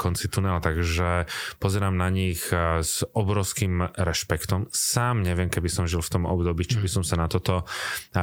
konci 0.00 0.26
tunela, 0.32 0.64
takže 0.64 1.28
pozerám 1.60 1.92
na 1.92 2.08
nich 2.08 2.40
s 2.80 3.04
obrovským 3.12 3.92
rešpektom. 3.92 4.72
Sám 4.72 5.20
neviem, 5.20 5.52
keby 5.52 5.68
som 5.68 5.84
žil 5.84 6.00
v 6.00 6.08
tom 6.08 6.24
období, 6.24 6.64
či 6.64 6.80
by 6.80 6.88
som 6.88 7.04
sa 7.04 7.20
na 7.20 7.28
toto 7.28 7.68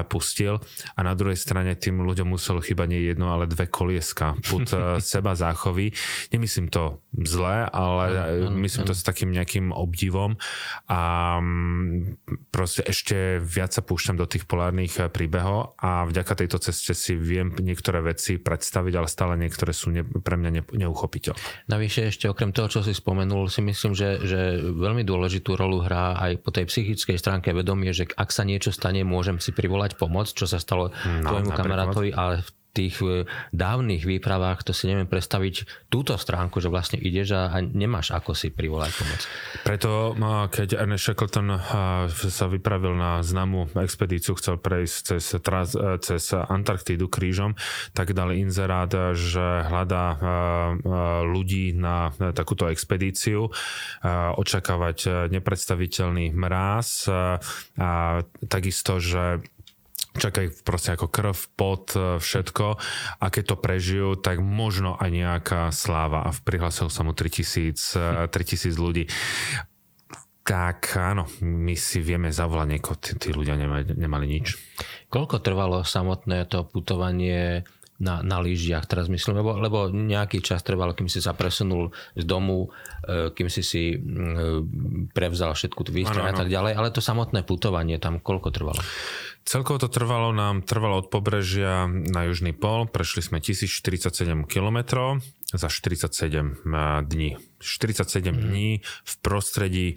pustil 0.10 0.58
a 0.98 1.00
na 1.06 1.14
druhej 1.14 1.38
strane 1.38 1.78
tým 1.78 2.02
ľuďom 2.02 2.34
muselo 2.34 2.66
chyba 2.66 2.90
nie 2.90 3.06
jedno, 3.06 3.30
ale 3.30 3.46
dve 3.46 3.70
kolieska 3.70 4.42
put 4.50 4.74
seba 5.14 5.38
záchovy. 5.38 5.94
Nemyslím 6.34 6.74
to 6.74 7.06
zle, 7.14 7.70
ale 7.70 8.06
myslím 8.58 8.90
to 8.90 8.98
s 8.98 9.06
takým 9.06 9.30
nejakým 9.30 9.70
obdivom 9.70 10.42
a 10.90 11.02
proste 12.50 12.82
ešte 12.90 13.38
viac 13.38 13.76
sa 13.76 13.86
púšťam 13.86 14.18
do 14.18 14.26
tých 14.26 14.50
polárnych 14.50 14.98
príbehov 15.14 15.78
a 15.78 16.10
vďaka 16.10 16.42
tejto 16.42 16.58
ceste 16.58 16.98
si 16.98 17.14
viem 17.14 17.54
niektoré 17.62 18.02
veci 18.02 18.42
predstaviť, 18.42 18.94
ale 18.96 19.11
stále 19.12 19.36
niektoré 19.36 19.76
sú 19.76 19.92
ne, 19.92 20.08
pre 20.08 20.40
mňa 20.40 20.52
ne, 20.56 20.64
neuchopiteľné. 20.64 21.68
Navyše 21.68 22.16
ešte 22.16 22.32
okrem 22.32 22.56
toho, 22.56 22.72
čo 22.72 22.80
si 22.80 22.96
spomenul, 22.96 23.52
si 23.52 23.60
myslím, 23.60 23.92
že, 23.92 24.24
že 24.24 24.64
veľmi 24.64 25.04
dôležitú 25.04 25.60
rolu 25.60 25.84
hrá 25.84 26.16
aj 26.16 26.40
po 26.40 26.56
tej 26.56 26.72
psychickej 26.72 27.20
stránke 27.20 27.52
vedomie, 27.52 27.92
že 27.92 28.08
ak 28.08 28.32
sa 28.32 28.48
niečo 28.48 28.72
stane, 28.72 29.04
môžem 29.04 29.44
si 29.44 29.52
privolať 29.52 30.00
pomoc, 30.00 30.32
čo 30.32 30.48
sa 30.48 30.64
stalo 30.64 30.96
no, 30.96 31.28
tvojmu 31.28 31.52
kamarátovi, 31.52 32.16
ale 32.16 32.48
v 32.48 32.50
tých 32.72 33.04
e, 33.04 33.28
dávnych 33.52 34.08
výpravách 34.08 34.64
to 34.64 34.72
si 34.72 34.88
neviem 34.88 35.08
predstaviť 35.08 35.88
túto 35.92 36.16
stránku, 36.16 36.64
že 36.64 36.72
vlastne 36.72 36.98
ideš 36.98 37.36
a, 37.36 37.60
nemáš 37.60 38.16
ako 38.16 38.32
si 38.32 38.48
privolať 38.48 38.92
pomoc. 38.96 39.22
Preto 39.68 39.92
keď 40.52 40.80
Ernest 40.80 41.12
Shackleton 41.12 41.52
sa 42.12 42.46
vypravil 42.48 42.96
na 42.96 43.20
známu 43.20 43.76
expedíciu, 43.84 44.40
chcel 44.40 44.56
prejsť 44.58 45.20
cez, 45.20 45.26
e, 45.36 46.00
cez 46.00 46.24
Antarktídu 46.32 47.12
krížom, 47.12 47.60
tak 47.92 48.16
dal 48.16 48.32
inzerát, 48.32 48.92
že 49.16 49.68
hľadá 49.68 50.06
e, 50.16 50.18
ľudí 51.28 51.76
na 51.76 52.14
takúto 52.32 52.68
expedíciu, 52.72 53.52
očakávať 54.38 55.30
nepredstaviteľný 55.30 56.34
mráz 56.34 57.10
a 57.78 58.24
takisto, 58.48 59.02
že 59.02 59.44
čakajú 60.22 60.62
proste 60.62 60.94
ako 60.94 61.10
krv, 61.10 61.34
pot, 61.58 61.90
e, 61.98 62.22
všetko 62.22 62.66
a 63.18 63.26
keď 63.34 63.44
to 63.50 63.56
prežijú, 63.58 64.10
tak 64.22 64.38
možno 64.38 64.94
aj 65.02 65.10
nejaká 65.10 65.62
sláva 65.74 66.30
a 66.30 66.30
prihlásil 66.30 66.94
sa 66.94 67.02
mu 67.02 67.18
3000, 67.18 68.30
3000 68.30 68.30
e, 68.30 68.78
ľudí. 68.78 69.04
Tak 70.42 70.98
áno, 70.98 71.26
my 71.42 71.74
si 71.78 72.02
vieme 72.02 72.30
zavolať 72.30 72.68
niekoho, 72.70 72.98
tí, 72.98 73.18
tí 73.18 73.30
ľudia 73.34 73.58
nemali, 73.58 73.94
nemali 73.94 74.26
nič. 74.30 74.58
Koľko 75.10 75.42
trvalo 75.42 75.82
samotné 75.86 76.50
to 76.50 76.66
putovanie 76.66 77.66
na, 78.02 78.26
na 78.26 78.42
lyžiach, 78.42 78.90
teraz 78.90 79.06
myslím, 79.14 79.46
lebo, 79.46 79.62
lebo 79.62 79.78
nejaký 79.94 80.42
čas 80.42 80.66
trval, 80.66 80.98
kým 80.98 81.06
si 81.06 81.22
sa 81.22 81.38
presunul 81.38 81.94
z 82.18 82.26
domu, 82.26 82.74
e, 83.06 83.30
kým 83.30 83.48
si 83.50 83.62
si 83.62 83.84
prevzal 85.14 85.54
všetku 85.54 85.82
tú 85.86 85.94
výstroj 85.94 86.26
a 86.26 86.34
tak 86.34 86.50
ďalej, 86.50 86.74
ale 86.74 86.90
to 86.90 87.06
samotné 87.06 87.46
putovanie 87.46 88.02
tam 88.02 88.18
koľko 88.18 88.50
trvalo? 88.50 88.82
Celkovo 89.42 89.82
to 89.82 89.90
trvalo 89.90 90.32
nám, 90.32 90.62
trvalo 90.62 91.02
od 91.02 91.08
pobrežia 91.10 91.90
na 91.90 92.30
južný 92.30 92.54
pol, 92.54 92.86
prešli 92.86 93.26
sme 93.26 93.42
1047 93.42 94.46
km 94.46 94.78
za 95.52 95.68
47 95.68 96.08
eh, 96.08 97.02
dní. 97.04 97.30
47 97.60 98.32
mm. 98.32 98.38
dní 98.38 98.70
v 98.86 99.14
prostredí 99.22 99.88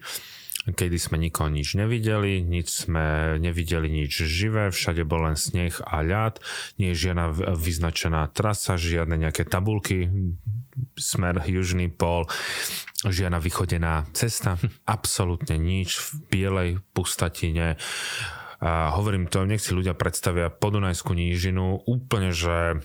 kedy 0.65 0.97
sme 0.97 1.21
nikoho 1.21 1.53
nič 1.53 1.77
nevideli, 1.77 2.41
nič 2.41 2.89
sme 2.89 3.37
nevideli 3.37 3.93
nič 3.93 4.25
živé, 4.25 4.73
všade 4.73 5.05
bol 5.05 5.29
len 5.29 5.37
sneh 5.37 5.77
a 5.85 6.01
ľad, 6.01 6.41
nie 6.81 6.97
je 6.97 7.11
žiadna 7.13 7.53
vyznačená 7.53 8.33
trasa, 8.33 8.81
žiadne 8.81 9.21
nejaké 9.21 9.45
tabulky, 9.45 10.09
smer 10.97 11.45
južný 11.45 11.93
pol, 11.93 12.25
žiadna 13.05 13.45
vychodená 13.45 14.09
cesta, 14.17 14.57
absolútne 14.89 15.61
nič 15.61 16.01
v 16.01 16.09
bielej 16.33 16.71
pustatine 16.97 17.77
a 18.65 18.97
hovorím 18.97 19.29
to, 19.29 19.45
nech 19.45 19.61
si 19.61 19.77
ľudia 19.77 19.93
predstavia 19.93 20.49
podunajskú 20.49 21.13
nížinu 21.13 21.85
úplne, 21.85 22.33
že 22.33 22.81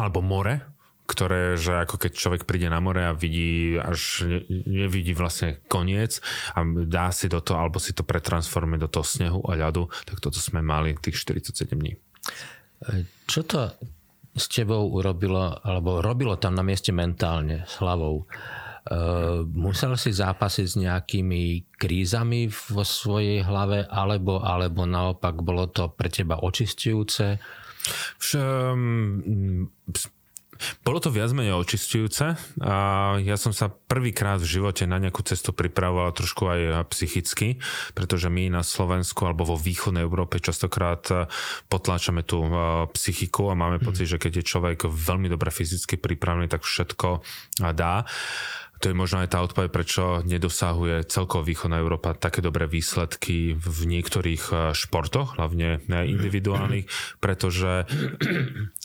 alebo 0.00 0.24
more, 0.24 0.64
ktoré, 1.04 1.60
že 1.60 1.84
ako 1.84 2.00
keď 2.00 2.12
človek 2.16 2.42
príde 2.48 2.72
na 2.72 2.80
more 2.80 3.04
a 3.04 3.12
vidí, 3.12 3.76
až 3.76 4.24
ne, 4.24 4.40
nevidí 4.64 5.12
vlastne 5.12 5.60
koniec 5.68 6.24
a 6.56 6.64
dá 6.64 7.12
si 7.12 7.28
do 7.28 7.44
toho, 7.44 7.60
alebo 7.60 7.76
si 7.76 7.92
to 7.92 8.00
pretransformuje 8.00 8.80
do 8.80 8.88
toho 8.88 9.04
snehu 9.04 9.44
a 9.44 9.60
ľadu, 9.60 9.92
tak 10.08 10.24
toto 10.24 10.40
sme 10.40 10.64
mali 10.64 10.96
tých 10.96 11.20
47 11.20 11.76
dní. 11.76 12.00
Čo 13.28 13.44
to 13.44 13.76
s 14.34 14.48
tebou 14.48 14.88
urobilo, 14.88 15.52
alebo 15.60 16.00
robilo 16.00 16.40
tam 16.40 16.56
na 16.56 16.64
mieste 16.64 16.90
mentálne, 16.90 17.68
s 17.68 17.78
hlavou? 17.78 18.24
Uh, 18.84 19.48
musel 19.48 19.96
si 19.96 20.12
zápasiť 20.12 20.66
s 20.68 20.76
nejakými 20.76 21.72
krízami 21.72 22.52
vo 22.52 22.84
svojej 22.84 23.40
hlave, 23.40 23.88
alebo, 23.88 24.44
alebo 24.44 24.84
naopak 24.84 25.40
bolo 25.40 25.64
to 25.72 25.88
pre 25.88 26.12
teba 26.12 26.36
očistujúce? 26.44 27.40
Um, 28.36 29.72
bolo 30.86 30.98
to 31.02 31.10
viac 31.10 31.34
menej 31.34 31.58
očistujúce 31.58 32.38
a 32.62 32.76
ja 33.20 33.36
som 33.40 33.50
sa 33.50 33.68
prvýkrát 33.68 34.38
v 34.38 34.46
živote 34.46 34.86
na 34.86 35.02
nejakú 35.02 35.26
cestu 35.26 35.50
pripravoval 35.50 36.14
trošku 36.14 36.46
aj 36.46 36.60
psychicky, 36.94 37.58
pretože 37.92 38.30
my 38.30 38.54
na 38.54 38.62
Slovensku 38.62 39.26
alebo 39.26 39.44
vo 39.44 39.58
východnej 39.58 40.06
Európe 40.06 40.38
častokrát 40.38 41.04
potláčame 41.66 42.22
tú 42.22 42.46
psychiku 42.94 43.50
a 43.50 43.58
máme 43.58 43.82
pocit, 43.82 44.06
že 44.06 44.22
keď 44.22 44.40
je 44.40 44.50
človek 44.54 44.78
veľmi 44.86 45.26
dobre 45.26 45.50
fyzicky 45.50 45.98
pripravený, 45.98 46.46
tak 46.46 46.62
všetko 46.62 47.24
dá 47.74 48.06
to 48.84 48.92
je 48.92 49.00
možno 49.00 49.24
aj 49.24 49.32
tá 49.32 49.40
odpoveď, 49.40 49.72
prečo 49.72 50.20
nedosahuje 50.28 51.08
celkovo 51.08 51.40
východná 51.40 51.80
Európa 51.80 52.12
také 52.12 52.44
dobré 52.44 52.68
výsledky 52.68 53.56
v 53.56 53.78
niektorých 53.88 54.44
eh, 54.52 54.58
športoch, 54.76 55.40
hlavne 55.40 55.80
eh, 55.80 56.04
individuálnych, 56.04 56.84
pretože 57.16 57.88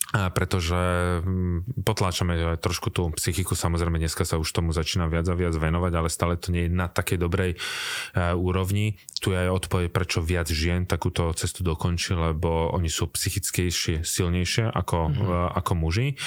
pretože 0.09 0.73
hm, 1.21 1.85
potláčame 1.85 2.57
trošku 2.57 2.89
tú 2.89 3.13
psychiku, 3.13 3.53
samozrejme 3.53 4.01
dneska 4.01 4.25
sa 4.25 4.41
už 4.41 4.49
tomu 4.49 4.73
začína 4.73 5.05
viac 5.05 5.29
a 5.29 5.38
viac 5.38 5.53
venovať, 5.53 5.91
ale 5.93 6.09
stále 6.09 6.33
to 6.33 6.49
nie 6.49 6.65
je 6.65 6.73
na 6.73 6.89
takej 6.89 7.21
dobrej 7.21 7.51
eh, 7.53 8.33
úrovni. 8.33 8.97
Tu 9.21 9.35
je 9.35 9.38
aj 9.38 9.67
odpoveď, 9.67 9.93
prečo 9.93 10.25
viac 10.25 10.49
žien 10.49 10.89
takúto 10.89 11.29
cestu 11.38 11.62
dokončí, 11.62 12.17
lebo 12.17 12.73
oni 12.73 12.89
sú 12.89 13.12
psychickejšie, 13.12 14.01
silnejšie 14.01 14.71
ako, 14.73 14.97
mm-hmm. 15.12 15.59
ako 15.59 15.71
muži. 15.77 16.17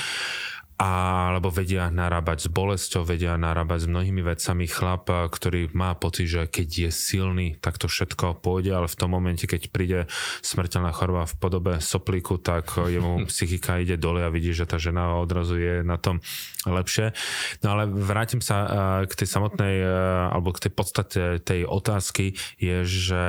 Alebo 0.83 1.55
vedia 1.55 1.87
narábať 1.95 2.43
s 2.43 2.49
bolesťou, 2.51 3.07
vedia 3.07 3.39
narábať 3.39 3.87
s 3.87 3.91
mnohými 3.91 4.19
vecami. 4.27 4.67
Chlap, 4.67 5.07
ktorý 5.31 5.71
má 5.71 5.95
pocit, 5.95 6.27
že 6.27 6.51
keď 6.51 6.91
je 6.91 6.91
silný, 6.91 7.49
tak 7.63 7.79
to 7.79 7.87
všetko 7.87 8.43
pôjde, 8.43 8.75
ale 8.75 8.91
v 8.91 8.99
tom 8.99 9.15
momente, 9.15 9.47
keď 9.47 9.71
príde 9.71 10.11
smrteľná 10.43 10.91
choroba 10.91 11.31
v 11.31 11.39
podobe 11.39 11.73
soplíku, 11.79 12.43
tak 12.43 12.75
jemu 12.83 13.23
psychika 13.31 13.79
ide 13.79 13.95
dole 13.95 14.27
a 14.27 14.35
vidí, 14.35 14.51
že 14.51 14.67
tá 14.67 14.83
žena 14.83 15.23
odrazu 15.23 15.55
je 15.55 15.87
na 15.87 16.03
tom 16.03 16.19
lepšie. 16.67 17.15
No 17.63 17.79
ale 17.79 17.87
vrátim 17.87 18.43
sa 18.43 18.67
k 19.07 19.13
tej 19.15 19.29
samotnej, 19.31 19.87
alebo 20.35 20.51
k 20.51 20.67
tej 20.67 20.73
podstate 20.75 21.23
tej 21.47 21.63
otázky 21.63 22.35
je, 22.59 22.83
že 22.83 23.23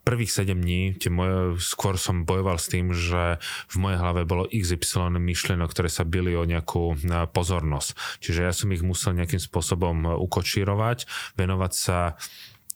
prvých 0.00 0.32
7 0.32 0.56
dní 0.56 0.96
tie 0.96 1.12
moje, 1.12 1.60
skôr 1.60 2.00
som 2.00 2.24
bojoval 2.24 2.56
s 2.56 2.72
tým, 2.72 2.96
že 2.96 3.36
v 3.68 3.76
mojej 3.76 4.00
hlave 4.00 4.24
bolo 4.24 4.48
XY 4.48 5.20
myšlienok, 5.58 5.74
ktoré 5.74 5.90
sa 5.90 6.06
byli 6.06 6.38
o 6.38 6.46
nejakú 6.46 6.94
pozornosť. 7.34 8.22
Čiže 8.22 8.40
ja 8.46 8.54
som 8.54 8.70
ich 8.70 8.86
musel 8.86 9.18
nejakým 9.18 9.42
spôsobom 9.42 10.06
ukočírovať, 10.22 11.10
venovať 11.34 11.72
sa 11.74 12.14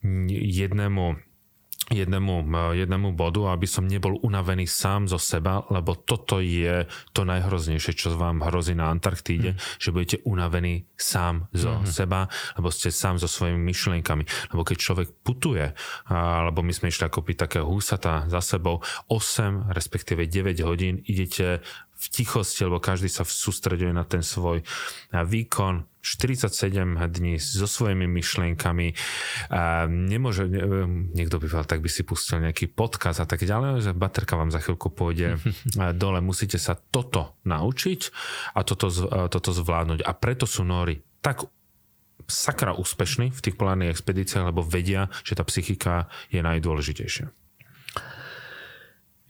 jednému 0.03 1.31
jednému, 1.91 2.49
jednému 2.73 3.13
bodu, 3.13 3.53
aby 3.53 3.67
som 3.69 3.85
nebol 3.85 4.17
unavený 4.25 4.65
sám 4.65 5.11
zo 5.11 5.21
seba, 5.21 5.67
lebo 5.69 5.99
toto 5.99 6.41
je 6.41 6.89
to 7.13 7.27
najhroznejšie, 7.27 7.93
čo 7.93 8.15
vám 8.17 8.41
hrozí 8.41 8.73
na 8.73 8.89
Antarktíde, 8.89 9.55
mm. 9.55 9.59
že 9.83 9.93
budete 9.93 10.17
unavení 10.25 10.89
sám 10.95 11.51
zo 11.53 11.83
mm. 11.83 11.87
seba, 11.87 12.31
lebo 12.57 12.73
ste 12.73 12.89
sám 12.95 13.21
so 13.21 13.29
svojimi 13.29 13.61
myšlienkami. 13.61 14.25
Lebo 14.55 14.63
keď 14.65 14.77
človek 14.79 15.09
putuje, 15.21 15.75
alebo 16.09 16.65
my 16.65 16.73
sme 16.73 16.89
išli 16.89 17.05
ako 17.11 17.21
byť 17.27 17.37
také 17.37 17.59
húsata 17.61 18.31
za 18.31 18.41
sebou, 18.41 18.81
8, 19.11 19.75
respektíve 19.75 20.25
9 20.25 20.65
hodín 20.65 21.03
idete 21.05 21.61
v 22.03 22.07
tichosti, 22.11 22.67
lebo 22.67 22.83
každý 22.83 23.07
sa 23.07 23.23
sústreduje 23.23 23.95
na 23.95 24.03
ten 24.03 24.27
svoj 24.27 24.67
výkon, 25.15 25.87
47 26.03 26.99
dní 26.99 27.39
so 27.39 27.71
svojimi 27.71 28.11
myšlienkami. 28.11 28.99
A 29.55 29.87
nemôže, 29.87 30.51
niekto 31.15 31.39
by 31.39 31.47
povedal, 31.47 31.71
tak 31.71 31.81
by 31.81 31.87
si 31.87 32.03
pustil 32.03 32.43
nejaký 32.43 32.75
podkaz 32.75 33.23
a 33.23 33.27
tak 33.27 33.47
ďalej, 33.47 33.87
že 33.87 33.91
baterka 33.95 34.35
vám 34.35 34.51
za 34.51 34.59
chvíľku 34.59 34.91
pôjde 34.91 35.39
dole. 36.03 36.19
Musíte 36.19 36.59
sa 36.59 36.75
toto 36.75 37.39
naučiť 37.47 38.01
a 38.59 38.67
toto, 38.67 38.91
toto 39.31 39.51
zvládnuť. 39.55 40.03
A 40.03 40.11
preto 40.19 40.45
sú 40.51 40.67
Nóri 40.67 40.99
tak 41.23 41.47
sakra 42.27 42.75
úspešní 42.75 43.31
v 43.31 43.43
tých 43.43 43.55
polárnych 43.55 43.95
expedíciách, 43.95 44.51
lebo 44.51 44.67
vedia, 44.67 45.07
že 45.23 45.39
tá 45.39 45.47
psychika 45.47 46.11
je 46.35 46.43
najdôležitejšia. 46.43 47.42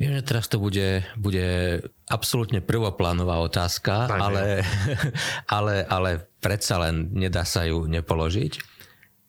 Viem, 0.02 0.18
že 0.18 0.26
teraz 0.26 0.50
to 0.50 0.58
bude, 0.58 1.06
bude 1.14 1.78
absolútne 2.10 2.58
prvoplánová 2.58 3.38
otázka, 3.38 4.10
ale, 4.10 4.66
ale, 5.46 5.86
ale 5.86 6.26
predsa 6.42 6.82
len 6.82 7.14
nedá 7.14 7.46
sa 7.46 7.62
ju 7.62 7.86
nepoložiť. 7.86 8.58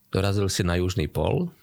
Dorazil 0.09 0.49
si 0.49 0.65
na 0.65 0.81
južný 0.81 1.05
pol. 1.05 1.53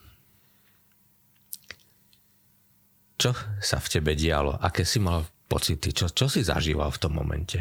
Čo 3.19 3.35
sa 3.59 3.83
v 3.83 3.87
tebe 3.99 4.15
dialo? 4.15 4.55
Aké 4.55 4.87
si 4.87 5.03
mal 5.03 5.27
pocity? 5.51 5.91
Čo, 5.91 6.07
čo 6.15 6.31
si 6.31 6.47
zažíval 6.47 6.95
v 6.95 7.01
tom 7.03 7.11
momente? 7.11 7.59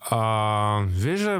Uh, 0.00 0.88
vieš, 0.88 1.28
že 1.28 1.34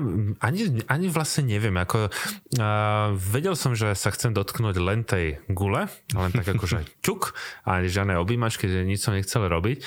ani, 0.45 0.85
ani 0.85 1.07
vlastne 1.09 1.49
neviem. 1.49 1.73
Ako, 1.81 2.13
uh, 2.13 3.09
vedel 3.17 3.57
som, 3.57 3.73
že 3.73 3.97
sa 3.97 4.13
chcem 4.13 4.37
dotknúť 4.37 4.77
len 4.77 5.01
tej 5.01 5.41
gule, 5.49 5.89
len 6.13 6.31
tak 6.37 6.45
akože 6.45 6.85
čuk, 7.07 7.33
ani 7.65 7.89
žiadne 7.89 8.21
objímačky, 8.21 8.69
nič 8.85 9.01
som 9.01 9.17
nechcel 9.17 9.49
robiť. 9.49 9.81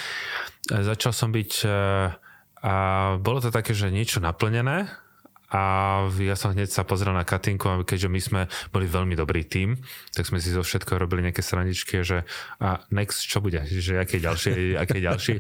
Uh, 0.74 0.82
začal 0.82 1.14
som 1.14 1.30
byť... 1.30 1.52
Uh, 1.70 2.18
a 2.64 2.74
bolo 3.20 3.44
to 3.44 3.52
také, 3.52 3.76
že 3.76 3.92
niečo 3.92 4.24
naplnené, 4.24 4.88
a 5.54 5.62
ja 6.18 6.34
som 6.34 6.58
hneď 6.58 6.74
sa 6.74 6.82
pozrel 6.82 7.14
na 7.14 7.22
Katinku 7.22 7.70
a 7.70 7.78
keďže 7.86 8.10
my 8.10 8.20
sme 8.20 8.42
boli 8.74 8.90
veľmi 8.90 9.14
dobrý 9.14 9.46
tým, 9.46 9.78
tak 10.10 10.26
sme 10.26 10.42
si 10.42 10.50
zo 10.50 10.66
všetko 10.66 10.98
robili 10.98 11.30
nejaké 11.30 11.46
straničky, 11.46 12.02
že 12.02 12.26
a 12.58 12.82
next 12.90 13.30
čo 13.30 13.38
bude, 13.38 13.62
že 13.70 14.02
aký 14.02 14.18
ďalší, 14.18 14.74
aký 14.82 14.98
ďalší, 14.98 15.36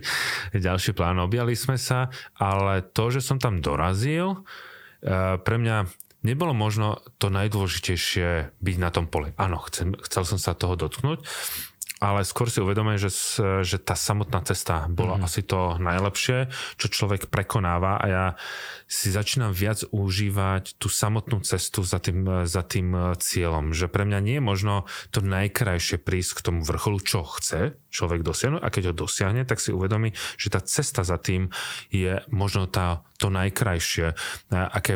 ďalší 0.53 0.91
plán. 0.93 1.17
Objali 1.17 1.57
sme 1.57 1.81
sa, 1.81 2.13
ale 2.37 2.85
to, 2.93 3.09
že 3.09 3.25
som 3.25 3.41
tam 3.41 3.57
dorazil, 3.57 4.45
e, 5.01 5.41
pre 5.41 5.57
mňa 5.57 5.89
nebolo 6.21 6.53
možno 6.53 7.01
to 7.17 7.33
najdôležitejšie 7.33 8.53
byť 8.61 8.77
na 8.77 8.89
tom 8.93 9.09
poli. 9.09 9.33
Áno, 9.41 9.65
chcem, 9.65 9.97
chcel 10.05 10.23
som 10.29 10.37
sa 10.37 10.53
toho 10.53 10.77
dotknúť, 10.77 11.25
ale 12.03 12.27
skôr 12.27 12.51
si 12.51 12.59
uvedomujem, 12.59 12.99
že, 12.99 13.11
že 13.63 13.77
tá 13.79 13.95
samotná 13.95 14.43
cesta 14.43 14.91
bola 14.91 15.15
mm. 15.15 15.23
asi 15.23 15.41
to 15.47 15.79
najlepšie, 15.79 16.51
čo 16.75 16.87
človek 16.91 17.31
prekonáva 17.31 17.95
a 17.95 18.05
ja 18.05 18.25
si 18.93 19.09
začínam 19.09 19.49
viac 19.49 19.81
užívať 19.89 20.77
tú 20.77 20.85
samotnú 20.85 21.41
cestu 21.41 21.81
za 21.81 21.97
tým, 21.97 22.45
za 22.45 22.61
tým 22.61 23.17
cieľom. 23.17 23.73
Že 23.73 23.89
pre 23.89 24.05
mňa 24.05 24.19
nie 24.21 24.37
je 24.37 24.43
možno 24.45 24.85
to 25.09 25.25
najkrajšie 25.25 25.97
prísť 25.97 26.37
k 26.37 26.45
tomu 26.45 26.61
vrcholu, 26.61 27.01
čo 27.01 27.25
chce 27.25 27.73
človek 27.89 28.21
dosiahnuť 28.21 28.61
a 28.61 28.69
keď 28.69 28.93
ho 28.93 28.93
dosiahne, 28.93 29.49
tak 29.49 29.57
si 29.57 29.73
uvedomí, 29.73 30.13
že 30.37 30.53
tá 30.53 30.61
cesta 30.61 31.01
za 31.01 31.17
tým 31.17 31.49
je 31.89 32.21
možno 32.29 32.69
tá 32.69 33.01
to 33.17 33.31
najkrajšie, 33.31 34.13
aké 34.51 34.93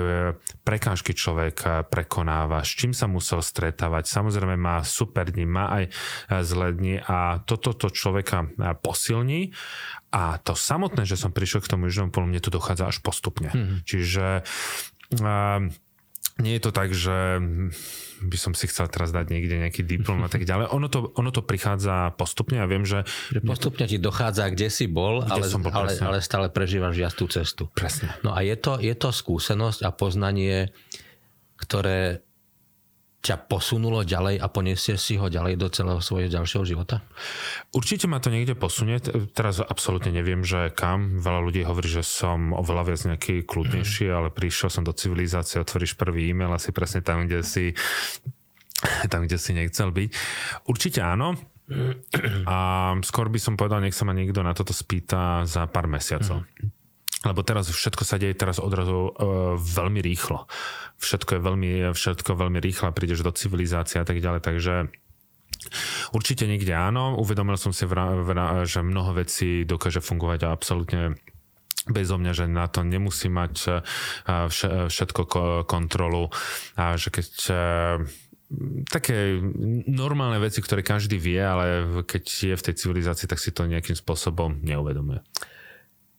prekážky 0.67 1.15
človek 1.15 1.88
prekonáva, 1.88 2.60
s 2.60 2.75
čím 2.75 2.91
sa 2.91 3.07
musel 3.07 3.39
stretávať. 3.39 4.10
Samozrejme 4.10 4.60
má 4.60 4.83
super 4.83 5.31
dní, 5.31 5.47
má 5.47 5.71
aj 5.71 5.83
zlé 6.43 6.75
dni 6.75 6.95
a 7.07 7.39
toto 7.47 7.71
to 7.71 7.88
človeka 7.88 8.51
posilní 8.83 9.55
a 10.11 10.39
to 10.39 10.55
samotné, 10.55 11.03
že 11.03 11.19
som 11.19 11.35
prišiel 11.35 11.59
k 11.59 11.71
tomu 11.75 11.91
južnému 11.91 12.15
polu, 12.15 12.31
mne 12.31 12.39
to 12.39 12.53
dochádza 12.53 12.87
až 12.87 12.97
postupne. 13.03 13.51
Mm-hmm. 13.51 13.77
Čiže 13.83 14.25
nie 16.37 16.53
je 16.57 16.61
to 16.61 16.71
tak, 16.71 16.93
že 16.93 17.41
by 18.17 18.37
som 18.37 18.53
si 18.53 18.69
chcel 18.69 18.85
teraz 18.89 19.09
dať 19.09 19.25
niekde 19.29 19.57
nejaký 19.57 19.81
diplom 19.81 20.21
a 20.21 20.29
tak 20.29 20.45
ďalej. 20.45 20.69
Ono 20.77 20.87
to, 20.89 21.11
ono 21.17 21.29
to 21.33 21.41
prichádza 21.41 22.13
postupne 22.13 22.61
a 22.61 22.65
ja 22.65 22.69
viem, 22.69 22.85
že... 22.85 23.05
že 23.33 23.41
postupne 23.41 23.89
ti 23.89 23.97
dochádza, 23.97 24.53
kde 24.53 24.69
si 24.69 24.85
bol, 24.85 25.25
kde 25.25 25.41
ale, 25.41 25.49
som 25.49 25.61
bol 25.61 25.73
ale, 25.73 25.93
ale 25.97 26.19
stále 26.21 26.47
prežívaš 26.53 26.97
jastú 26.97 27.25
cestu. 27.29 27.69
Presne. 27.73 28.13
No 28.21 28.37
a 28.37 28.45
je 28.45 28.53
to, 28.57 28.77
je 28.77 28.93
to 28.93 29.09
skúsenosť 29.09 29.81
a 29.85 29.89
poznanie, 29.93 30.69
ktoré 31.57 32.26
ťa 33.17 33.49
posunulo 33.49 34.06
ďalej 34.06 34.38
a 34.39 34.47
poniesie 34.47 34.95
si 34.95 35.17
ho 35.17 35.27
ďalej 35.27 35.58
do 35.58 35.67
celého 35.73 35.99
svojho 35.99 36.30
ďalšieho 36.30 36.63
života? 36.63 37.01
Určite 37.73 38.06
ma 38.06 38.21
to 38.21 38.30
niekde 38.30 38.53
posunie. 38.53 39.01
Teraz 39.34 39.60
absolútne 39.60 40.13
neviem, 40.13 40.45
že 40.45 40.69
kam. 40.71 41.19
Veľa 41.19 41.41
ľudí 41.43 41.62
hovorí, 41.65 41.89
že 41.89 42.06
som 42.06 42.53
oveľa 42.53 42.93
viac 42.93 43.01
nejaký 43.10 43.43
kľudnejší, 43.49 44.08
mm. 44.08 44.15
ale 44.15 44.30
prišiel 44.30 44.69
som 44.69 44.86
do 44.86 44.93
civilizácie, 44.93 45.58
otvoríš 45.60 45.97
prvý 45.97 46.30
e-mail 46.30 46.53
asi 46.53 46.69
presne 46.69 47.01
tam, 47.01 47.25
kde 47.25 47.41
si 47.41 47.73
tam, 49.12 49.25
kde 49.25 49.38
si 49.41 49.51
nechcel 49.58 49.89
byť. 49.89 50.10
Určite 50.69 51.01
áno. 51.01 51.36
A 52.47 52.58
skôr 53.03 53.27
by 53.27 53.39
som 53.43 53.60
povedal, 53.60 53.84
nech 53.84 53.97
sa 53.97 54.08
ma 54.08 54.15
niekto 54.15 54.39
na 54.39 54.56
toto 54.56 54.71
spýta 54.71 55.43
za 55.43 55.67
pár 55.67 55.91
mesiacov. 55.91 56.47
Mm 56.47 56.76
lebo 57.25 57.41
teraz 57.41 57.69
všetko 57.69 58.03
sa 58.06 58.21
deje 58.21 58.38
teraz 58.38 58.62
odrazu 58.62 59.10
uh, 59.10 59.58
veľmi 59.58 60.01
rýchlo. 60.06 60.45
Všetko 61.01 61.38
je 61.38 61.41
veľmi, 61.41 61.71
všetko 61.93 62.38
veľmi 62.38 62.60
rýchlo, 62.62 62.93
prídeš 62.93 63.25
do 63.25 63.34
civilizácie 63.34 63.97
a 63.97 64.06
tak 64.06 64.21
ďalej, 64.21 64.41
takže 64.45 64.73
určite 66.13 66.45
niekde 66.45 66.77
áno. 66.77 67.17
Uvedomil 67.17 67.58
som 67.58 67.73
si, 67.73 67.89
vra, 67.89 68.13
vra, 68.21 68.65
že 68.69 68.86
mnoho 68.86 69.17
vecí 69.17 69.65
dokáže 69.65 70.01
fungovať 70.01 70.39
a 70.45 70.53
absolútne 70.53 71.17
bezo 71.88 72.19
mňa, 72.19 72.34
že 72.36 72.45
na 72.51 72.67
to 72.67 72.84
nemusí 72.84 73.32
mať 73.32 73.53
uh, 73.65 74.86
všetko 74.91 75.21
kontrolu 75.65 76.30
a 76.75 76.99
že 76.99 77.10
keď 77.10 77.27
uh, 77.49 77.58
také 78.88 79.36
normálne 79.88 80.39
veci, 80.39 80.63
ktoré 80.63 80.80
každý 80.84 81.19
vie, 81.19 81.39
ale 81.39 81.84
keď 82.08 82.23
je 82.23 82.56
v 82.56 82.65
tej 82.71 82.75
civilizácii, 82.80 83.27
tak 83.27 83.43
si 83.43 83.51
to 83.51 83.67
nejakým 83.67 83.95
spôsobom 83.95 84.63
neuvedomuje. 84.63 85.19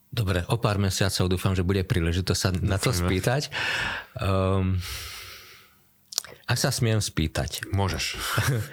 Dobre, 0.09 0.41
o 0.49 0.57
pár 0.57 0.81
mesiacov 0.81 1.29
dúfam, 1.29 1.53
že 1.53 1.63
bude 1.63 1.85
príležitosť 1.85 2.41
sa 2.41 2.51
na 2.57 2.81
to 2.81 2.97
spýtať. 2.97 3.53
Um, 4.17 4.81
ak 6.49 6.57
sa 6.57 6.73
smiem 6.73 7.05
spýtať. 7.05 7.69
Môžeš. 7.77 8.17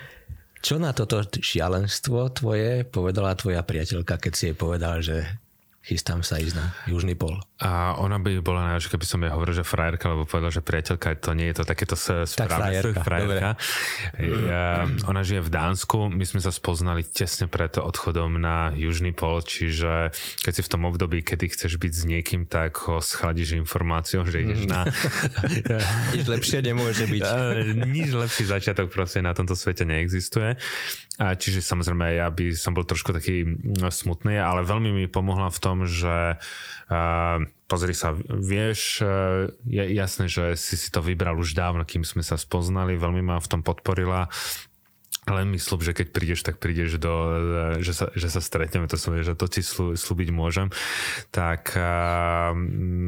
Čo 0.66 0.82
na 0.82 0.98
toto 0.98 1.22
šialenstvo 1.22 2.34
tvoje 2.34 2.88
povedala 2.90 3.38
tvoja 3.38 3.62
priateľka, 3.62 4.18
keď 4.18 4.34
si 4.34 4.44
jej 4.50 4.58
povedal, 4.58 5.04
že 5.04 5.22
chystám 5.86 6.26
sa 6.26 6.42
ísť 6.42 6.58
na 6.58 6.66
južný 6.90 7.14
pol. 7.14 7.38
A 7.62 7.94
ona 8.02 8.18
by 8.18 8.42
bola 8.42 8.74
najlepšia, 8.74 8.98
keby 8.98 9.06
som 9.06 9.22
jej 9.22 9.30
hovoril, 9.30 9.54
že 9.54 9.62
frajerka, 9.62 10.12
lebo 10.12 10.26
povedal, 10.26 10.50
že 10.50 10.66
priateľka, 10.66 11.14
to 11.22 11.38
nie 11.38 11.54
je 11.54 11.62
to 11.62 11.64
takéto 11.64 11.94
správne. 11.94 12.26
Tak 12.36 12.50
frajerka, 12.50 13.00
frajerka. 13.08 13.50
Ja, 14.50 14.90
ona 15.06 15.22
žije 15.22 15.46
v 15.46 15.50
Dánsku, 15.54 16.10
my 16.10 16.26
sme 16.26 16.42
sa 16.42 16.50
spoznali 16.50 17.06
tesne 17.06 17.46
pred 17.46 17.78
odchodom 17.78 18.42
na 18.42 18.74
južný 18.74 19.14
pol, 19.14 19.46
čiže 19.46 20.10
keď 20.42 20.52
si 20.58 20.62
v 20.66 20.72
tom 20.74 20.90
období, 20.90 21.22
kedy 21.22 21.54
chceš 21.54 21.78
byť 21.78 21.94
s 21.94 22.04
niekým, 22.10 22.42
tak 22.50 22.82
ho 22.90 22.98
schladíš 22.98 23.56
informáciou, 23.56 24.26
že 24.26 24.42
ideš 24.42 24.66
na... 24.66 24.90
Nič 26.18 26.26
lepšie 26.26 26.66
nemôže 26.66 27.06
byť. 27.06 27.24
Nič 27.96 28.10
lepší 28.10 28.44
začiatok 28.50 28.90
proste 28.90 29.22
na 29.22 29.38
tomto 29.38 29.54
svete 29.54 29.86
neexistuje. 29.86 30.58
A 31.16 31.32
čiže 31.40 31.64
samozrejme 31.64 32.20
ja 32.20 32.28
by 32.28 32.52
som 32.52 32.76
bol 32.76 32.84
trošku 32.84 33.16
taký 33.16 33.48
mm, 33.48 33.88
smutný, 33.88 34.36
ale 34.36 34.68
veľmi 34.68 34.92
mi 34.92 35.06
pomohla 35.08 35.48
v 35.48 35.62
tom, 35.64 35.88
že 35.88 36.36
uh, 36.36 37.40
pozri 37.66 37.98
sa, 37.98 38.14
vieš, 38.30 39.02
e, 39.02 39.50
je 39.66 39.84
jasné, 39.98 40.30
že 40.30 40.54
si 40.54 40.78
si 40.78 40.94
to 40.94 41.02
vybral 41.02 41.34
už 41.42 41.58
dávno, 41.58 41.82
kým 41.82 42.06
sme 42.06 42.22
sa 42.22 42.38
spoznali, 42.38 42.94
veľmi 42.94 43.26
ma 43.26 43.42
v 43.42 43.50
tom 43.50 43.66
podporila 43.66 44.30
mi 45.26 45.58
slúb, 45.58 45.82
že 45.82 45.98
keď 45.98 46.08
prídeš, 46.14 46.46
tak 46.46 46.62
prídeš 46.62 47.02
do, 47.02 47.14
že 47.82 47.98
sa, 47.98 48.14
že 48.14 48.30
sa 48.30 48.38
stretneme, 48.38 48.86
to 48.86 48.94
som 48.94 49.18
že 49.18 49.34
to 49.34 49.50
ti 49.50 49.66
slú, 49.66 49.98
slúbiť 49.98 50.30
môžem. 50.30 50.70
Tak 51.34 51.74
a, 51.74 52.54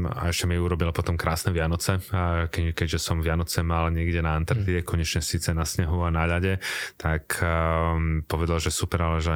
a 0.09 0.21
ešte 0.25 0.49
mi 0.49 0.57
urobila 0.57 0.89
potom 0.89 1.13
krásne 1.13 1.53
Vianoce, 1.53 2.01
a 2.09 2.49
keď, 2.49 2.73
keďže 2.73 2.97
som 2.97 3.21
Vianoce 3.21 3.61
mal 3.61 3.93
niekde 3.93 4.25
na 4.25 4.33
Antarktide, 4.33 4.81
mm. 4.81 4.87
konečne 4.89 5.21
síce 5.21 5.53
na 5.53 5.61
snehu 5.61 6.01
a 6.01 6.09
na 6.09 6.25
ľade, 6.25 6.57
tak 6.97 7.37
a, 7.45 7.93
povedal, 8.25 8.57
že 8.57 8.73
super, 8.73 8.97
ale 9.05 9.21
že 9.21 9.35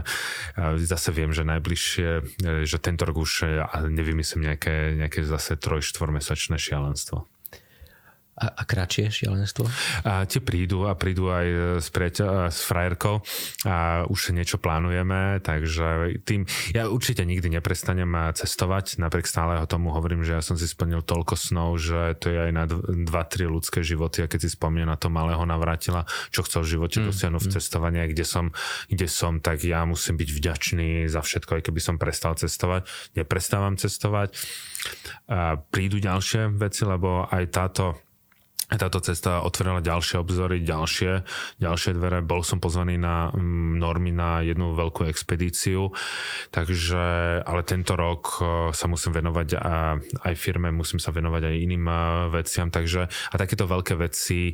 a, 0.57 0.73
zase 0.81 1.13
viem, 1.13 1.29
že 1.29 1.45
najbližšie, 1.45 2.09
že 2.65 2.77
tento 2.81 3.05
rok 3.05 3.21
už 3.21 3.45
nevymyslím 3.93 4.49
nejaké, 4.49 4.97
nejaké 4.97 5.21
zase 5.21 5.53
troj, 5.53 5.85
štvormesačné 5.85 6.57
šialenstvo. 6.57 7.29
A, 8.41 8.47
a 8.57 8.63
kratšie 8.65 9.13
šialenstvo? 9.13 9.69
A 10.01 10.25
tie 10.25 10.41
prídu 10.41 10.89
a 10.89 10.97
prídu 10.97 11.29
aj 11.29 11.77
s, 11.77 11.87
priateľ, 11.93 12.49
s 12.49 12.65
frajerkou 12.65 13.21
a 13.69 14.05
už 14.09 14.33
niečo 14.33 14.57
plánujeme, 14.57 15.37
takže 15.45 16.17
tým, 16.25 16.49
ja 16.73 16.89
určite 16.89 17.21
nikdy 17.21 17.53
neprestanem 17.53 18.33
cestovať, 18.33 18.97
napriek 18.97 19.29
stáleho 19.29 19.69
tomu 19.69 19.93
hovorím, 19.93 20.25
že 20.25 20.35
ja 20.37 20.41
som 20.41 20.57
si 20.57 20.65
splnil 20.65 21.05
toľko 21.05 21.37
snov, 21.37 21.77
že 21.77 22.17
to 22.17 22.33
je 22.33 22.39
aj 22.49 22.51
na 22.51 22.65
2-3 22.65 23.45
ľudské 23.45 23.85
životy 23.85 24.25
a 24.25 24.29
keď 24.31 24.49
si 24.49 24.49
spomínam 24.57 24.91
na 24.91 24.97
to 24.97 25.13
malého 25.13 25.45
navrátila, 25.45 26.09
čo 26.33 26.41
chcel 26.41 26.65
v 26.65 26.71
živote 26.75 26.97
mm, 26.99 27.05
dosiahnuť 27.13 27.41
mm. 27.41 27.47
v 27.47 27.53
cestovanie, 27.53 28.03
kde 28.09 28.25
som, 28.25 28.45
kde 28.89 29.07
som, 29.07 29.37
tak 29.37 29.61
ja 29.61 29.85
musím 29.85 30.17
byť 30.17 30.29
vďačný 30.33 30.89
za 31.05 31.21
všetko, 31.21 31.61
aj 31.61 31.63
keby 31.69 31.79
som 31.79 31.95
prestal 32.01 32.33
cestovať. 32.33 32.89
Neprestávam 33.13 33.77
cestovať. 33.77 34.33
A 35.29 35.61
prídu 35.61 36.01
ďalšie 36.01 36.57
veci, 36.57 36.83
lebo 36.83 37.29
aj 37.29 37.43
táto 37.53 38.01
táto 38.79 39.03
cesta 39.03 39.43
otvorila 39.43 39.83
ďalšie 39.83 40.21
obzory, 40.21 40.63
ďalšie, 40.63 41.27
ďalšie 41.59 41.91
dvere. 41.97 42.23
Bol 42.23 42.45
som 42.47 42.63
pozvaný 42.63 42.95
na 42.95 43.27
mm, 43.31 43.79
normy 43.81 44.15
na 44.15 44.39
jednu 44.39 44.71
veľkú 44.77 45.07
expedíciu, 45.11 45.91
takže, 46.55 47.03
ale 47.43 47.61
tento 47.67 47.99
rok 47.99 48.23
e, 48.39 48.43
sa 48.71 48.85
musím 48.87 49.11
venovať 49.19 49.59
aj 50.23 50.33
firme, 50.39 50.71
musím 50.71 51.03
sa 51.03 51.11
venovať 51.11 51.51
aj 51.51 51.55
iným 51.55 51.85
e, 51.87 51.95
veciam, 52.31 52.71
takže 52.71 53.11
a 53.11 53.35
takéto 53.35 53.67
veľké 53.67 53.99
veci 53.99 54.53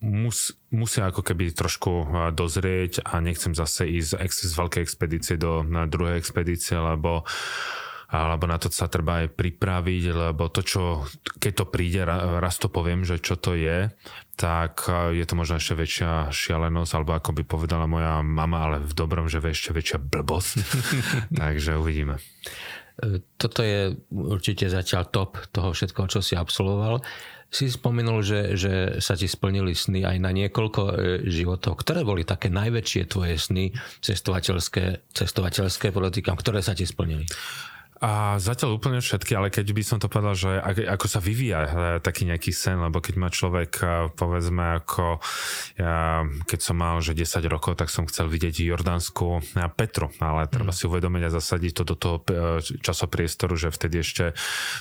mus, 0.00 0.38
musia 0.72 1.12
ako 1.12 1.20
keby 1.20 1.52
trošku 1.52 1.90
dozrieť 2.32 3.04
a 3.04 3.20
nechcem 3.20 3.52
zase 3.52 3.84
ísť 3.84 4.16
z 4.18 4.54
veľkej 4.56 4.82
expedície 4.82 5.36
do 5.36 5.60
druhej 5.86 6.16
expedície, 6.16 6.74
lebo 6.74 7.28
alebo 8.08 8.48
na 8.48 8.56
to 8.56 8.72
sa 8.72 8.88
treba 8.88 9.20
aj 9.20 9.36
pripraviť, 9.36 10.04
lebo 10.16 10.48
to, 10.48 10.64
čo, 10.64 11.04
keď 11.36 11.52
to 11.52 11.64
príde, 11.68 12.00
raz 12.40 12.56
to 12.56 12.72
poviem, 12.72 13.04
že 13.04 13.20
čo 13.20 13.36
to 13.36 13.52
je, 13.52 13.92
tak 14.32 14.88
e, 14.88 15.20
je 15.20 15.24
to 15.28 15.36
možno 15.36 15.60
ešte 15.60 15.76
väčšia 15.76 16.32
šialenosť, 16.32 16.92
alebo 16.96 17.12
ako 17.12 17.36
by 17.36 17.42
povedala 17.44 17.84
moja 17.84 18.24
mama, 18.24 18.64
ale 18.64 18.76
v 18.80 18.92
dobrom, 18.96 19.28
že 19.28 19.44
ešte 19.44 19.76
väčšia 19.76 19.98
blbosť. 20.00 20.56
Takže 21.42 21.76
uvidíme. 21.76 22.16
E, 23.02 23.20
toto 23.36 23.60
je 23.60 23.92
určite 24.08 24.72
zatiaľ 24.72 25.12
top 25.12 25.36
toho 25.52 25.76
všetkoho, 25.76 26.08
čo 26.08 26.24
si 26.24 26.32
absolvoval. 26.32 27.04
Si 27.48 27.68
spomenul, 27.68 28.20
že, 28.24 28.56
že 28.60 28.72
sa 29.00 29.16
ti 29.16 29.24
splnili 29.24 29.72
sny 29.72 30.04
aj 30.04 30.16
na 30.16 30.32
niekoľko 30.32 30.82
e, 30.84 30.92
životov. 31.28 31.80
Ktoré 31.80 32.08
boli 32.08 32.24
také 32.24 32.48
najväčšie 32.48 33.02
tvoje 33.04 33.36
sny 33.36 33.76
cestovateľské, 34.00 35.12
cestovateľské 35.12 35.92
politikám, 35.92 36.40
ktoré 36.40 36.64
sa 36.64 36.72
ti 36.72 36.88
splnili? 36.88 37.28
A 37.98 38.38
zatiaľ 38.38 38.78
úplne 38.78 39.02
všetky, 39.02 39.34
ale 39.34 39.50
keď 39.50 39.74
by 39.74 39.82
som 39.82 39.98
to 39.98 40.06
povedal, 40.06 40.38
že 40.38 40.62
ako 40.86 41.06
sa 41.10 41.18
vyvíja 41.18 41.60
e, 41.66 41.70
taký 41.98 42.30
nejaký 42.30 42.54
sen, 42.54 42.78
lebo 42.78 43.02
keď 43.02 43.14
má 43.18 43.26
človek, 43.26 43.72
e, 43.82 43.86
povedzme, 44.14 44.78
ako 44.78 45.18
ja, 45.74 46.22
keď 46.46 46.60
som 46.62 46.78
mal, 46.78 47.02
že 47.02 47.18
10 47.18 47.42
rokov, 47.50 47.74
tak 47.74 47.90
som 47.90 48.06
chcel 48.06 48.30
vidieť 48.30 48.62
Jordánsku 48.62 49.42
Petru, 49.74 50.14
ale 50.22 50.46
treba 50.46 50.70
mm. 50.70 50.78
si 50.78 50.86
uvedomiť 50.86 51.22
a 51.26 51.34
zasadiť 51.34 51.72
to 51.74 51.82
do 51.82 51.96
toho 51.98 52.16
e, 52.22 52.62
časopriestoru, 52.62 53.58
že 53.58 53.74
vtedy 53.74 54.06
ešte 54.06 54.24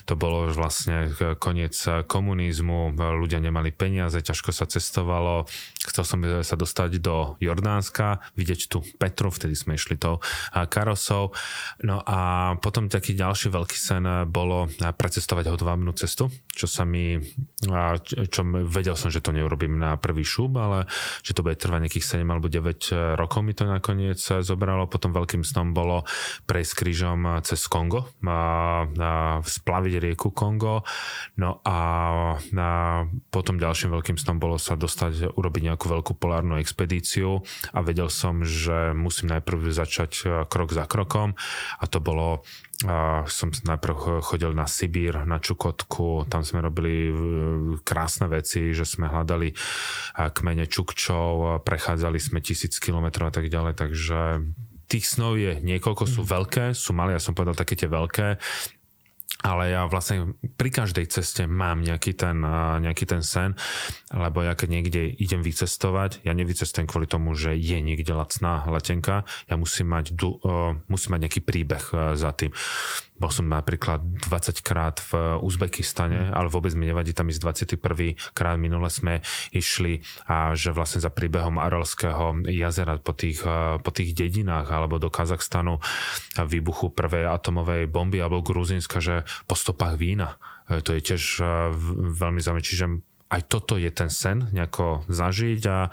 to 0.06 0.14
bolo 0.14 0.54
vlastne 0.54 1.10
koniec 1.42 1.74
komunizmu, 2.06 2.94
ľudia 2.94 3.42
nemali 3.42 3.74
peniaze, 3.74 4.22
ťažko 4.22 4.54
sa 4.54 4.70
cestovalo, 4.70 5.50
chcel 5.90 6.06
som 6.06 6.20
sa 6.46 6.54
dostať 6.54 7.02
do 7.02 7.40
Jordánska, 7.42 8.22
vidieť 8.38 8.70
tu 8.70 8.86
Petru, 9.02 9.34
vtedy 9.34 9.58
sme 9.58 9.80
išli 9.80 9.98
tou 9.98 10.22
karosou, 10.54 11.34
no 11.82 12.04
a 12.06 12.54
potom 12.62 12.92
tak 12.92 13.08
taký 13.08 13.14
ďalší 13.24 13.48
veľký 13.54 13.78
sen 13.78 14.04
bolo 14.28 14.68
precestovať 14.76 15.54
hodvábnu 15.54 15.94
cestu, 15.94 16.34
čo 16.50 16.66
sa 16.66 16.82
mi, 16.82 17.22
čo 18.34 18.42
vedel 18.66 18.98
som, 18.98 19.14
že 19.14 19.22
to 19.22 19.30
neurobím 19.30 19.78
na 19.78 20.02
prvý 20.02 20.26
šúb, 20.26 20.58
ale 20.58 20.90
že 21.22 21.38
to 21.38 21.46
bude 21.46 21.62
trvať 21.62 21.86
nejakých 21.86 22.20
7 22.20 22.26
alebo 22.26 22.50
9 22.50 22.58
eh, 22.58 23.14
rokov 23.14 23.46
mi 23.46 23.54
to 23.54 23.70
nakoniec 23.70 24.18
zobralo. 24.18 24.90
Potom 24.90 25.14
veľkým 25.14 25.46
snom 25.46 25.78
bolo 25.78 26.10
prejsť 26.50 26.74
krížom 26.74 27.40
cez 27.46 27.62
Kongo, 27.70 28.10
a, 28.26 28.36
a 28.90 29.12
splaviť 29.46 29.94
rieku 30.02 30.34
Kongo. 30.34 30.82
No 31.38 31.62
a, 31.62 31.78
a 32.42 32.68
potom 33.30 33.62
ďalším 33.62 33.94
veľkým 33.94 34.18
snom 34.18 34.42
bolo 34.42 34.58
sa 34.58 34.74
dostať, 34.74 35.38
urobiť 35.38 35.62
nejakú 35.70 35.77
veľkú 35.86 36.18
polárnu 36.18 36.58
expedíciu 36.58 37.46
a 37.70 37.80
vedel 37.86 38.10
som, 38.10 38.42
že 38.42 38.98
musím 38.98 39.30
najprv 39.38 39.70
začať 39.70 40.46
krok 40.50 40.74
za 40.74 40.90
krokom. 40.90 41.38
A 41.78 41.86
to 41.86 42.02
bolo 42.02 42.42
a 42.86 43.26
som 43.26 43.50
najprv 43.50 44.22
chodil 44.22 44.54
na 44.54 44.70
Sibír, 44.70 45.26
na 45.26 45.42
Čukotku, 45.42 46.30
tam 46.30 46.46
sme 46.46 46.62
robili 46.62 47.10
e, 47.10 47.14
krásne 47.82 48.30
veci, 48.30 48.70
že 48.70 48.86
sme 48.86 49.10
hľadali 49.10 49.50
kmene 50.14 50.70
Čukčov, 50.70 51.66
prechádzali 51.66 52.22
sme 52.22 52.38
tisíc 52.38 52.78
kilometrov 52.78 53.34
a 53.34 53.34
tak 53.34 53.50
ďalej, 53.50 53.74
takže 53.82 54.46
tých 54.86 55.10
snov 55.10 55.42
je 55.42 55.58
niekoľko, 55.58 56.04
sú 56.06 56.22
mhm. 56.22 56.30
veľké, 56.30 56.66
sú 56.78 56.94
malé, 56.94 57.18
ja 57.18 57.22
som 57.24 57.34
povedal 57.34 57.58
také 57.58 57.74
tie 57.74 57.90
veľké, 57.90 58.38
ale 59.46 59.70
ja 59.70 59.86
vlastne 59.86 60.34
pri 60.58 60.70
každej 60.74 61.06
ceste 61.14 61.46
mám 61.46 61.86
nejaký 61.86 62.18
ten, 62.18 62.42
nejaký 62.82 63.06
ten 63.06 63.22
sen, 63.22 63.54
lebo 64.10 64.42
ja 64.42 64.58
keď 64.58 64.70
niekde 64.70 65.02
idem 65.14 65.46
vycestovať, 65.46 66.26
ja 66.26 66.34
nevycestujem 66.34 66.90
kvôli 66.90 67.06
tomu, 67.06 67.38
že 67.38 67.54
je 67.54 67.78
niekde 67.78 68.18
lacná 68.18 68.66
letenka, 68.66 69.30
ja 69.46 69.56
musím 69.56 69.94
mať, 69.94 70.18
musím 70.90 71.10
mať 71.14 71.22
nejaký 71.30 71.42
príbeh 71.46 72.18
za 72.18 72.32
tým. 72.34 72.50
Bol 73.18 73.34
som 73.34 73.50
napríklad 73.50 74.02
20 74.30 74.62
krát 74.62 75.02
v 75.10 75.42
Uzbekistane, 75.42 76.30
ale 76.30 76.54
vôbec 76.54 76.74
mi 76.78 76.86
nevadí 76.86 77.18
tam 77.18 77.34
ísť 77.34 77.42
21. 77.78 78.14
krát. 78.38 78.58
Minule 78.62 78.90
sme 78.94 79.26
išli 79.50 80.06
a 80.30 80.54
že 80.54 80.70
vlastne 80.74 81.02
za 81.02 81.10
príbehom 81.10 81.58
Aralského 81.58 82.46
jazera 82.46 83.02
po 83.02 83.18
tých, 83.18 83.42
eh, 83.42 83.82
po 83.82 83.90
tých 83.90 84.14
dedinách 84.14 84.70
alebo 84.70 85.02
do 85.02 85.10
Kazachstanu 85.10 85.82
výbuchu 86.38 86.94
prvej 86.94 87.26
atomovej 87.26 87.90
bomby 87.90 88.22
alebo 88.22 88.46
Gruzinska, 88.46 89.02
že 89.02 89.26
po 89.50 89.58
stopách 89.58 89.98
vína. 89.98 90.38
Eh, 90.70 90.82
to 90.86 90.94
je 90.94 91.02
tiež 91.02 91.24
eh, 91.42 91.48
veľmi 92.22 92.38
zaujímavé. 92.38 92.66
Čiže 92.66 92.86
aj 93.28 93.42
toto 93.52 93.76
je 93.76 93.92
ten 93.92 94.08
sen 94.08 94.48
nejako 94.56 95.04
zažiť 95.12 95.62
a 95.68 95.92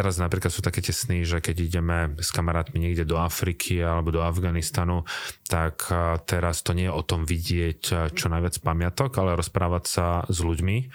teraz 0.00 0.16
napríklad 0.16 0.48
sú 0.48 0.64
také 0.64 0.80
tie 0.80 0.96
že 0.96 1.44
keď 1.44 1.56
ideme 1.60 1.98
s 2.16 2.32
kamarátmi 2.32 2.80
niekde 2.80 3.04
do 3.04 3.20
Afriky 3.20 3.84
alebo 3.84 4.08
do 4.08 4.24
Afganistanu, 4.24 5.04
tak 5.44 5.92
teraz 6.24 6.64
to 6.64 6.72
nie 6.72 6.88
je 6.88 6.96
o 6.96 7.04
tom 7.04 7.28
vidieť 7.28 8.08
čo 8.16 8.26
najviac 8.32 8.56
pamiatok, 8.64 9.12
ale 9.20 9.36
rozprávať 9.36 9.84
sa 9.84 10.06
s 10.24 10.40
ľuďmi 10.40 10.88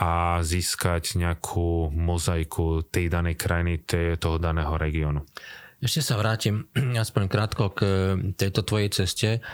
a 0.00 0.40
získať 0.40 1.20
nejakú 1.20 1.92
mozaiku 1.92 2.86
tej 2.88 3.12
danej 3.12 3.36
krajiny, 3.36 3.84
tej, 3.84 4.16
toho 4.16 4.40
daného 4.40 4.72
regiónu. 4.80 5.28
Ešte 5.84 6.00
sa 6.00 6.16
vrátim 6.16 6.72
aspoň 7.04 7.22
krátko 7.28 7.76
k 7.76 7.80
tejto 8.32 8.64
tvojej 8.64 8.90
ceste 8.94 9.44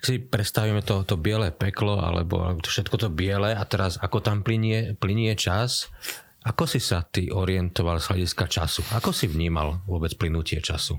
si 0.00 0.16
predstavíme 0.16 0.80
to, 0.80 1.04
to 1.04 1.20
biele 1.20 1.52
peklo, 1.52 2.00
alebo, 2.00 2.40
alebo 2.40 2.64
všetko 2.64 2.96
to 2.96 3.08
biele 3.12 3.52
a 3.52 3.62
teraz 3.68 4.00
ako 4.00 4.24
tam 4.24 4.40
plinie, 4.40 4.96
plinie 4.96 5.36
čas 5.36 5.92
ako 6.40 6.64
si 6.64 6.80
sa 6.80 7.04
ty 7.04 7.28
orientoval 7.28 8.00
z 8.00 8.16
hľadiska 8.16 8.48
času? 8.48 8.80
Ako 8.96 9.12
si 9.12 9.28
vnímal 9.28 9.84
vôbec 9.84 10.16
plynutie 10.16 10.64
času? 10.64 10.96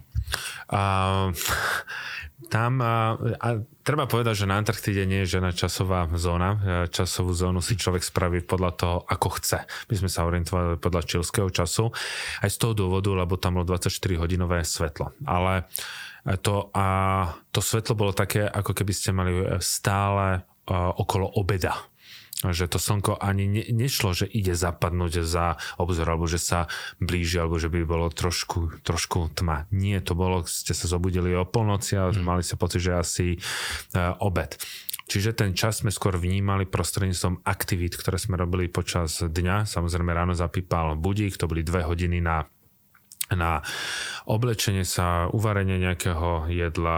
Uh, 0.69 1.33
tam, 2.53 2.77
uh, 2.77 3.17
a 3.41 3.57
treba 3.81 4.05
povedať, 4.05 4.45
že 4.45 4.49
na 4.49 4.61
Antarktide 4.61 5.09
nie 5.09 5.25
je 5.25 5.37
žiadna 5.37 5.57
časová 5.57 6.05
zóna. 6.13 6.85
Časovú 6.93 7.33
zónu 7.33 7.57
si 7.57 7.73
človek 7.73 8.05
spraví 8.05 8.45
podľa 8.45 8.71
toho, 8.77 8.97
ako 9.09 9.41
chce. 9.41 9.65
My 9.89 9.95
sme 9.97 10.09
sa 10.13 10.29
orientovali 10.29 10.77
podľa 10.77 11.09
čilského 11.09 11.49
času. 11.49 11.89
Aj 12.45 12.49
z 12.49 12.57
toho 12.61 12.77
dôvodu, 12.77 13.09
lebo 13.09 13.33
tam 13.41 13.57
bolo 13.57 13.65
24-hodinové 13.65 14.61
svetlo. 14.61 15.17
Ale 15.25 15.65
to, 16.45 16.69
a 16.77 16.85
to 17.49 17.65
svetlo 17.65 17.97
bolo 17.97 18.13
také, 18.13 18.45
ako 18.45 18.77
keby 18.77 18.93
ste 18.93 19.09
mali 19.09 19.41
stále 19.57 20.45
uh, 20.69 20.93
okolo 21.01 21.33
obeda 21.33 21.90
že 22.49 22.65
to 22.65 22.81
slnko 22.81 23.21
ani 23.21 23.45
ne, 23.45 23.63
nešlo, 23.69 24.17
že 24.17 24.25
ide 24.25 24.57
zapadnúť 24.57 25.21
za 25.21 25.61
obzor, 25.77 26.09
alebo 26.09 26.25
že 26.25 26.41
sa 26.41 26.65
blíži, 26.97 27.37
alebo 27.37 27.61
že 27.61 27.69
by 27.69 27.85
bolo 27.85 28.09
trošku, 28.09 28.81
trošku 28.81 29.29
tma. 29.37 29.69
Nie, 29.69 30.01
to 30.01 30.17
bolo, 30.17 30.41
ste 30.49 30.73
sa 30.73 30.89
zobudili 30.89 31.37
o 31.37 31.45
polnoci 31.45 32.01
a 32.01 32.09
mm. 32.09 32.25
mali 32.25 32.41
sa 32.41 32.57
pocit, 32.57 32.81
že 32.81 32.97
asi 32.97 33.27
uh, 33.37 34.17
obed. 34.17 34.57
Čiže 35.11 35.35
ten 35.35 35.51
čas 35.51 35.83
sme 35.83 35.91
skôr 35.91 36.15
vnímali 36.15 36.63
prostredníctvom 36.63 37.43
aktivít, 37.43 37.99
ktoré 37.99 38.15
sme 38.15 38.39
robili 38.39 38.71
počas 38.71 39.19
dňa. 39.19 39.67
Samozrejme 39.67 40.07
ráno 40.07 40.31
zapípal 40.31 40.95
budík, 40.95 41.35
to 41.35 41.51
boli 41.51 41.67
dve 41.67 41.83
hodiny 41.83 42.23
na 42.23 42.47
na 43.33 43.65
oblečenie 44.29 44.85
sa, 44.85 45.27
uvarenie 45.31 45.81
nejakého 45.81 46.47
jedla, 46.51 46.97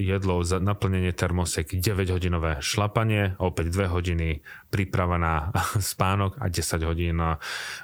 jedlo, 0.00 0.40
naplnenie 0.42 1.12
termosek, 1.12 1.76
9-hodinové 1.76 2.64
šlapanie, 2.64 3.36
opäť 3.38 3.70
2 3.70 3.92
hodiny 3.92 4.28
príprava 4.72 5.16
na 5.16 5.54
spánok 5.92 6.40
a 6.42 6.50
10 6.50 6.88
hodín 6.88 7.18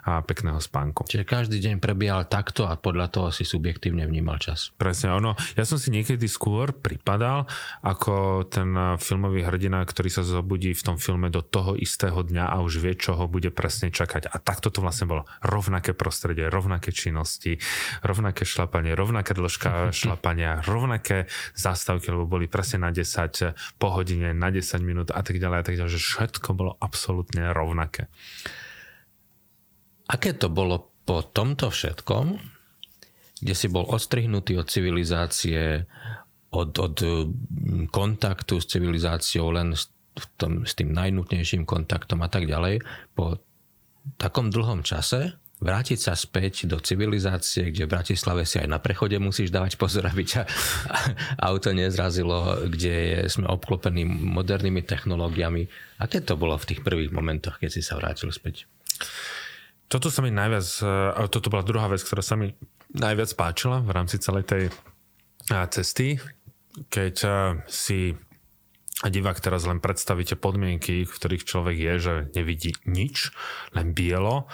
pekného 0.05 0.59
spánku. 0.59 1.07
Čiže 1.07 1.25
každý 1.29 1.63
deň 1.63 1.79
prebiehal 1.79 2.27
takto 2.27 2.67
a 2.67 2.77
podľa 2.77 3.09
toho 3.13 3.29
si 3.31 3.47
subjektívne 3.47 4.05
vnímal 4.09 4.41
čas. 4.43 4.75
Presne 4.77 5.15
ono. 5.15 5.39
Ja 5.55 5.65
som 5.65 5.79
si 5.79 5.95
niekedy 5.95 6.27
skôr 6.27 6.75
pripadal 6.75 7.47
ako 7.85 8.47
ten 8.49 8.75
filmový 8.99 9.47
hrdina, 9.47 9.85
ktorý 9.85 10.11
sa 10.11 10.23
zobudí 10.27 10.75
v 10.75 10.83
tom 10.83 10.97
filme 10.99 11.31
do 11.31 11.41
toho 11.45 11.79
istého 11.79 12.21
dňa 12.21 12.51
a 12.51 12.61
už 12.65 12.83
vie, 12.83 12.95
čo 12.99 13.15
ho 13.17 13.25
bude 13.31 13.55
presne 13.55 13.93
čakať. 13.93 14.29
A 14.29 14.37
takto 14.43 14.69
to 14.69 14.83
vlastne 14.83 15.09
bolo. 15.09 15.23
Rovnaké 15.45 15.95
prostredie, 15.95 16.51
rovnaké 16.51 16.91
činnosti, 16.91 17.63
rovnaké 18.03 18.43
šlapanie, 18.45 18.93
rovnaká 18.97 19.33
dĺžka 19.35 19.71
šlapania, 20.01 20.61
rovnaké 20.65 21.31
zástavky, 21.57 22.13
lebo 22.13 22.27
boli 22.27 22.47
presne 22.47 22.87
na 22.87 22.91
10 22.91 23.79
po 23.79 23.89
hodine, 23.95 24.33
na 24.33 24.49
10 24.51 24.81
minút 24.83 25.09
a 25.11 25.21
tak 25.21 25.39
ďalej 25.39 25.59
a 25.61 25.65
tak 25.65 25.75
ďalej, 25.79 25.93
že 25.93 26.01
všetko 26.01 26.49
bolo 26.57 26.73
absolútne 26.79 27.51
rovnaké. 27.51 28.09
Aké 30.13 30.37
to 30.37 30.53
bolo 30.53 30.93
po 31.09 31.25
tomto 31.25 31.73
všetkom, 31.73 32.39
kde 33.43 33.55
si 33.59 33.67
bol 33.67 33.83
odstrihnutý 33.91 34.55
od 34.55 34.71
civilizácie, 34.71 35.83
od, 36.55 36.71
od 36.79 36.97
mm, 37.03 37.91
kontaktu 37.91 38.63
s 38.63 38.71
civilizáciou 38.71 39.51
len 39.51 39.75
s, 39.75 39.91
tom, 40.39 40.63
s 40.63 40.79
tým 40.79 40.95
najnutnejším 40.95 41.67
kontaktom 41.67 42.23
a 42.23 42.31
tak 42.31 42.47
ďalej, 42.47 42.87
po 43.19 43.43
takom 44.19 44.51
dlhom 44.51 44.87
čase 44.87 45.42
vrátiť 45.63 45.99
sa 46.03 46.19
späť 46.19 46.67
do 46.67 46.83
civilizácie, 46.83 47.71
kde 47.71 47.87
v 47.87 47.93
Bratislave 47.95 48.43
si 48.43 48.59
aj 48.59 48.67
na 48.67 48.83
prechode 48.83 49.15
musíš 49.23 49.55
dávať 49.55 49.79
pozor, 49.79 50.11
aby 50.11 50.27
ťa 50.27 50.43
auto 51.39 51.71
nezrazilo, 51.71 52.67
kde 52.67 53.25
sme 53.31 53.47
obklopení 53.47 54.03
modernými 54.05 54.83
technológiami. 54.83 55.71
Aké 56.03 56.19
to 56.19 56.35
bolo 56.35 56.59
v 56.59 56.75
tých 56.75 56.83
prvých 56.83 57.15
momentoch, 57.15 57.63
keď 57.63 57.71
si 57.71 57.81
sa 57.87 57.95
vrátil 57.95 58.35
späť? 58.35 58.67
Toto 59.87 60.11
sa 60.11 60.21
mi 60.27 60.35
najviac, 60.35 60.67
ale 61.15 61.29
toto 61.31 61.47
bola 61.49 61.63
druhá 61.63 61.87
vec, 61.87 62.03
ktorá 62.03 62.27
sa 62.27 62.35
mi 62.35 62.51
najviac 62.93 63.31
páčila 63.39 63.79
v 63.81 63.91
rámci 63.95 64.19
celej 64.19 64.45
tej 64.51 64.63
cesty, 65.71 66.19
keď 66.91 67.15
si 67.71 68.19
a 69.03 69.11
divák 69.11 69.43
teraz 69.43 69.67
len 69.67 69.83
predstavíte 69.83 70.39
podmienky, 70.39 71.03
v 71.03 71.11
ktorých 71.11 71.43
človek 71.43 71.75
je, 71.75 71.95
že 71.99 72.15
nevidí 72.39 72.71
nič, 72.87 73.35
len 73.75 73.91
bielo 73.91 74.47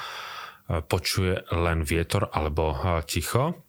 počuje 0.68 1.40
len 1.48 1.80
vietor 1.80 2.28
alebo 2.28 2.76
ticho 3.08 3.64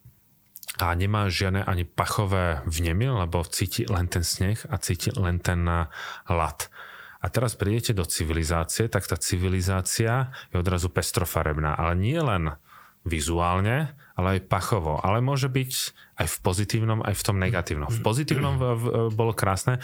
a 0.79 0.91
nemá 0.95 1.31
žiadne 1.31 1.63
ani 1.63 1.88
pachové 1.88 2.59
vnemy, 2.67 3.07
lebo 3.23 3.43
cíti 3.47 3.88
len 3.88 4.12
ten 4.12 4.23
sneh 4.23 4.59
a 4.67 4.75
cíti 4.79 5.12
len 5.15 5.39
ten 5.39 5.63
lat. 6.27 6.59
A 7.19 7.27
teraz 7.27 7.59
prídete 7.59 7.91
do 7.91 8.07
civilizácie, 8.07 8.88
tak 8.88 9.03
tá 9.03 9.19
civilizácia 9.19 10.31
je 10.51 10.59
odrazu 10.59 10.88
pestrofarebná, 10.88 11.75
ale 11.75 11.99
nie 11.99 12.15
len 12.15 12.55
vizuálne, 13.03 13.95
ale 14.15 14.39
aj 14.39 14.47
pachovo. 14.47 14.99
Ale 15.03 15.19
môže 15.19 15.51
byť 15.51 15.71
aj 16.19 16.27
v 16.27 16.38
pozitívnom, 16.43 16.99
aj 16.99 17.15
v 17.15 17.23
tom 17.23 17.39
negatívnom. 17.39 17.88
V 17.88 18.03
pozitívnom 18.03 18.60
bolo 19.15 19.32
krásne, 19.32 19.79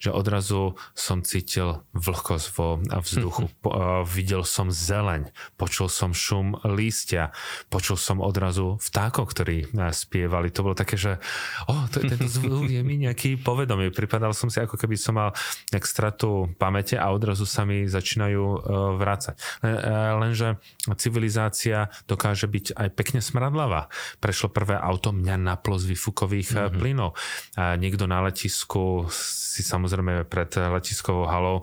že 0.00 0.08
odrazu 0.08 0.80
som 0.96 1.20
cítil 1.20 1.84
vlhkosť 1.92 2.46
vo 2.56 2.80
vzduchu. 2.80 3.52
Po, 3.60 4.00
videl 4.08 4.48
som 4.48 4.72
zeleň, 4.72 5.28
počul 5.60 5.92
som 5.92 6.16
šum 6.16 6.56
lístia, 6.64 7.36
počul 7.68 8.00
som 8.00 8.24
odrazu 8.24 8.80
vtákov, 8.80 9.36
ktorí 9.36 9.68
spievali. 9.92 10.48
To 10.56 10.64
bolo 10.64 10.72
také, 10.72 10.96
že 10.96 11.20
oh, 11.68 11.84
to, 11.92 12.00
tento 12.00 12.32
zvuk 12.32 12.64
je 12.64 12.80
mi 12.80 12.96
nejaký 13.04 13.36
povedomý. 13.44 13.92
Pripadal 13.92 14.32
som 14.32 14.48
si, 14.48 14.64
ako 14.64 14.80
keby 14.80 14.96
som 14.96 15.20
mal 15.20 15.36
nejak 15.68 15.84
stratu 15.84 16.48
pamäte 16.56 16.96
a 16.96 17.12
odrazu 17.12 17.44
sa 17.44 17.68
mi 17.68 17.84
začínajú 17.84 18.40
uh, 18.40 18.58
vrácať. 18.96 19.36
Lenže 20.16 20.56
civilizácia 20.96 21.92
dokáže 22.08 22.48
byť 22.48 22.72
aj 22.72 22.88
pekne 22.96 23.20
smradlavá. 23.20 23.92
Prešlo 24.24 24.48
prvé 24.48 24.80
auto, 24.80 25.12
mňa 25.12 25.36
naplo 25.36 25.73
z 25.78 25.94
výfukových 25.94 26.50
mm-hmm. 26.54 26.76
plynov. 26.78 27.10
A 27.58 27.78
niekto 27.78 28.04
na 28.04 28.24
letisku 28.24 29.06
si 29.10 29.62
samozrejme 29.62 30.26
pred 30.26 30.50
letiskovou 30.56 31.26
halou 31.30 31.62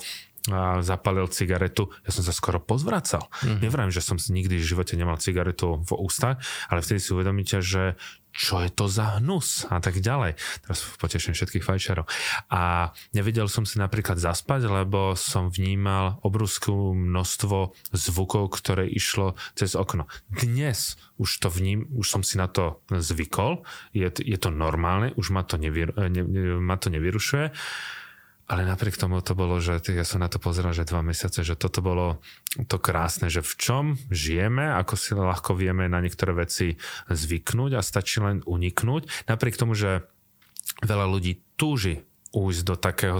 a 0.50 0.82
zapalil 0.82 1.30
cigaretu, 1.30 1.94
ja 2.02 2.10
som 2.10 2.26
sa 2.26 2.34
skoro 2.34 2.58
pozvracal. 2.58 3.30
Mm-hmm. 3.30 3.62
Nevrám, 3.62 3.90
že 3.94 4.02
som 4.02 4.18
nikdy 4.18 4.58
v 4.58 4.66
živote 4.66 4.98
nemal 4.98 5.22
cigaretu 5.22 5.86
v 5.86 5.92
ústach, 6.02 6.42
ale 6.66 6.82
vtedy 6.82 6.98
si 6.98 7.14
uvedomíte, 7.14 7.62
že 7.62 7.94
čo 8.32 8.64
je 8.64 8.72
to 8.72 8.88
za 8.88 9.20
hnus 9.20 9.68
a 9.68 9.84
tak 9.84 10.00
ďalej. 10.00 10.40
Teraz 10.64 10.80
poteším 10.98 11.36
všetkých 11.36 11.68
fajčerov. 11.68 12.08
A 12.48 12.96
nevedel 13.12 13.52
som 13.52 13.68
si 13.68 13.76
napríklad 13.76 14.18
zaspať, 14.18 14.72
lebo 14.72 15.20
som 15.20 15.52
vnímal 15.52 16.24
obrovské 16.24 16.72
množstvo 16.72 17.76
zvukov, 17.92 18.56
ktoré 18.56 18.88
išlo 18.88 19.36
cez 19.54 19.76
okno. 19.76 20.08
Dnes 20.32 20.96
už 21.20 21.44
to 21.44 21.52
vním, 21.52 21.92
už 21.92 22.08
som 22.08 22.24
si 22.24 22.40
na 22.40 22.48
to 22.48 22.80
zvykol, 22.88 23.68
je, 23.92 24.08
je 24.08 24.38
to 24.40 24.50
normálne, 24.50 25.12
už 25.20 25.36
ma 25.36 25.44
to, 25.44 25.60
nevy, 25.60 25.92
ne, 25.92 26.24
ma 26.58 26.80
to 26.80 26.88
nevyrušuje 26.88 27.52
ale 28.52 28.68
napriek 28.68 29.00
tomu 29.00 29.24
to 29.24 29.32
bolo, 29.32 29.64
že 29.64 29.80
ja 29.96 30.04
som 30.04 30.20
na 30.20 30.28
to 30.28 30.36
pozeral, 30.36 30.76
že 30.76 30.84
dva 30.84 31.00
mesiace, 31.00 31.40
že 31.40 31.56
toto 31.56 31.80
bolo 31.80 32.20
to 32.68 32.84
krásne, 32.84 33.32
že 33.32 33.40
v 33.40 33.54
čom 33.56 33.86
žijeme, 34.12 34.76
ako 34.76 35.00
si 35.00 35.16
ľahko 35.16 35.56
vieme 35.56 35.88
na 35.88 36.04
niektoré 36.04 36.36
veci 36.36 36.76
zvyknúť 37.08 37.80
a 37.80 37.82
stačí 37.82 38.20
len 38.20 38.44
uniknúť. 38.44 39.32
Napriek 39.32 39.56
tomu, 39.56 39.72
že 39.72 40.04
veľa 40.84 41.08
ľudí 41.08 41.40
túži 41.56 42.04
ujsť 42.32 42.62
do, 42.64 42.76
takého, 42.80 43.18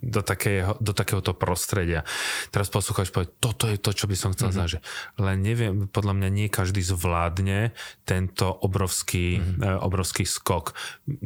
do, 0.00 0.20
takého, 0.24 0.72
do 0.80 0.92
takéhoto 0.96 1.36
prostredia. 1.36 2.08
Teraz 2.48 2.72
poslúchač 2.72 3.12
povie, 3.12 3.28
toto 3.36 3.68
je 3.68 3.76
to, 3.76 3.92
čo 3.92 4.08
by 4.08 4.16
som 4.16 4.32
chcel 4.32 4.48
mm-hmm. 4.48 4.60
zažiť. 4.64 4.80
Len 5.20 5.38
neviem, 5.44 5.74
podľa 5.92 6.16
mňa 6.16 6.28
nie 6.32 6.48
každý 6.48 6.80
zvládne 6.80 7.76
tento 8.08 8.48
obrovský, 8.48 9.44
mm-hmm. 9.44 9.84
obrovský 9.84 10.24
skok. 10.24 10.72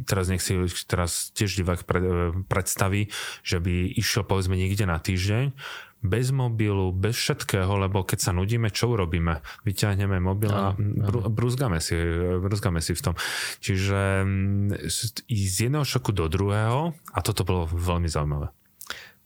Teraz 0.03 0.27
nech 0.27 0.43
si 0.43 0.59
teraz 0.91 1.31
tiež 1.31 1.55
divák 1.63 1.87
pred, 1.87 2.03
eh, 2.03 2.13
predstaví, 2.51 3.07
že 3.47 3.63
by 3.63 3.95
išiel 3.95 4.27
povedzme 4.27 4.59
niekde 4.59 4.83
na 4.83 4.99
týždeň 4.99 5.55
bez 5.99 6.31
mobilu, 6.31 6.95
bez 6.95 7.15
všetkého, 7.15 7.75
lebo 7.75 8.07
keď 8.07 8.19
sa 8.19 8.31
nudíme, 8.31 8.71
čo 8.71 8.95
urobíme? 8.95 9.43
Vyťahneme 9.67 10.19
mobil 10.23 10.51
a 10.51 10.71
br- 10.75 11.27
brúzgame 11.27 11.83
si, 11.83 11.95
brúzgame 12.39 12.79
si 12.79 12.95
v 12.95 13.01
tom. 13.11 13.15
Čiže 13.59 14.23
mm, 14.23 14.89
z 15.29 15.55
jedného 15.67 15.83
šoku 15.83 16.15
do 16.15 16.31
druhého 16.31 16.95
a 17.11 17.19
toto 17.19 17.43
bolo 17.43 17.67
veľmi 17.67 18.07
zaujímavé 18.07 18.58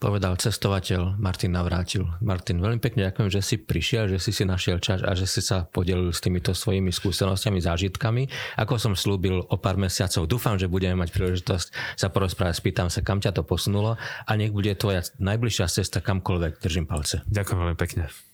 povedal 0.03 0.35
cestovateľ 0.35 1.15
Martin 1.15 1.55
Navrátil. 1.55 2.03
Martin, 2.19 2.59
veľmi 2.59 2.83
pekne 2.83 3.07
ďakujem, 3.07 3.31
že 3.31 3.39
si 3.39 3.55
prišiel, 3.55 4.11
že 4.11 4.19
si 4.19 4.35
si 4.35 4.43
našiel 4.43 4.83
čas 4.83 4.99
a 4.99 5.15
že 5.15 5.23
si 5.23 5.39
sa 5.39 5.63
podelil 5.63 6.11
s 6.11 6.19
týmito 6.19 6.51
svojimi 6.51 6.91
skúsenostiami, 6.91 7.63
zážitkami. 7.63 8.27
Ako 8.59 8.75
som 8.75 8.99
slúbil 8.99 9.39
o 9.39 9.55
pár 9.55 9.79
mesiacov, 9.79 10.27
dúfam, 10.27 10.59
že 10.59 10.67
budeme 10.67 10.99
mať 10.99 11.15
príležitosť 11.15 11.95
sa 11.95 12.11
porozprávať, 12.11 12.59
spýtam 12.59 12.91
sa, 12.91 12.99
kam 12.99 13.23
ťa 13.23 13.31
to 13.31 13.47
posunulo 13.47 13.95
a 14.27 14.31
nech 14.35 14.51
bude 14.51 14.75
tvoja 14.75 15.07
najbližšia 15.23 15.71
cesta 15.71 16.03
kamkoľvek. 16.03 16.59
Držím 16.59 16.83
palce. 16.83 17.23
Ďakujem 17.31 17.57
veľmi 17.63 17.79
pekne. 17.79 18.33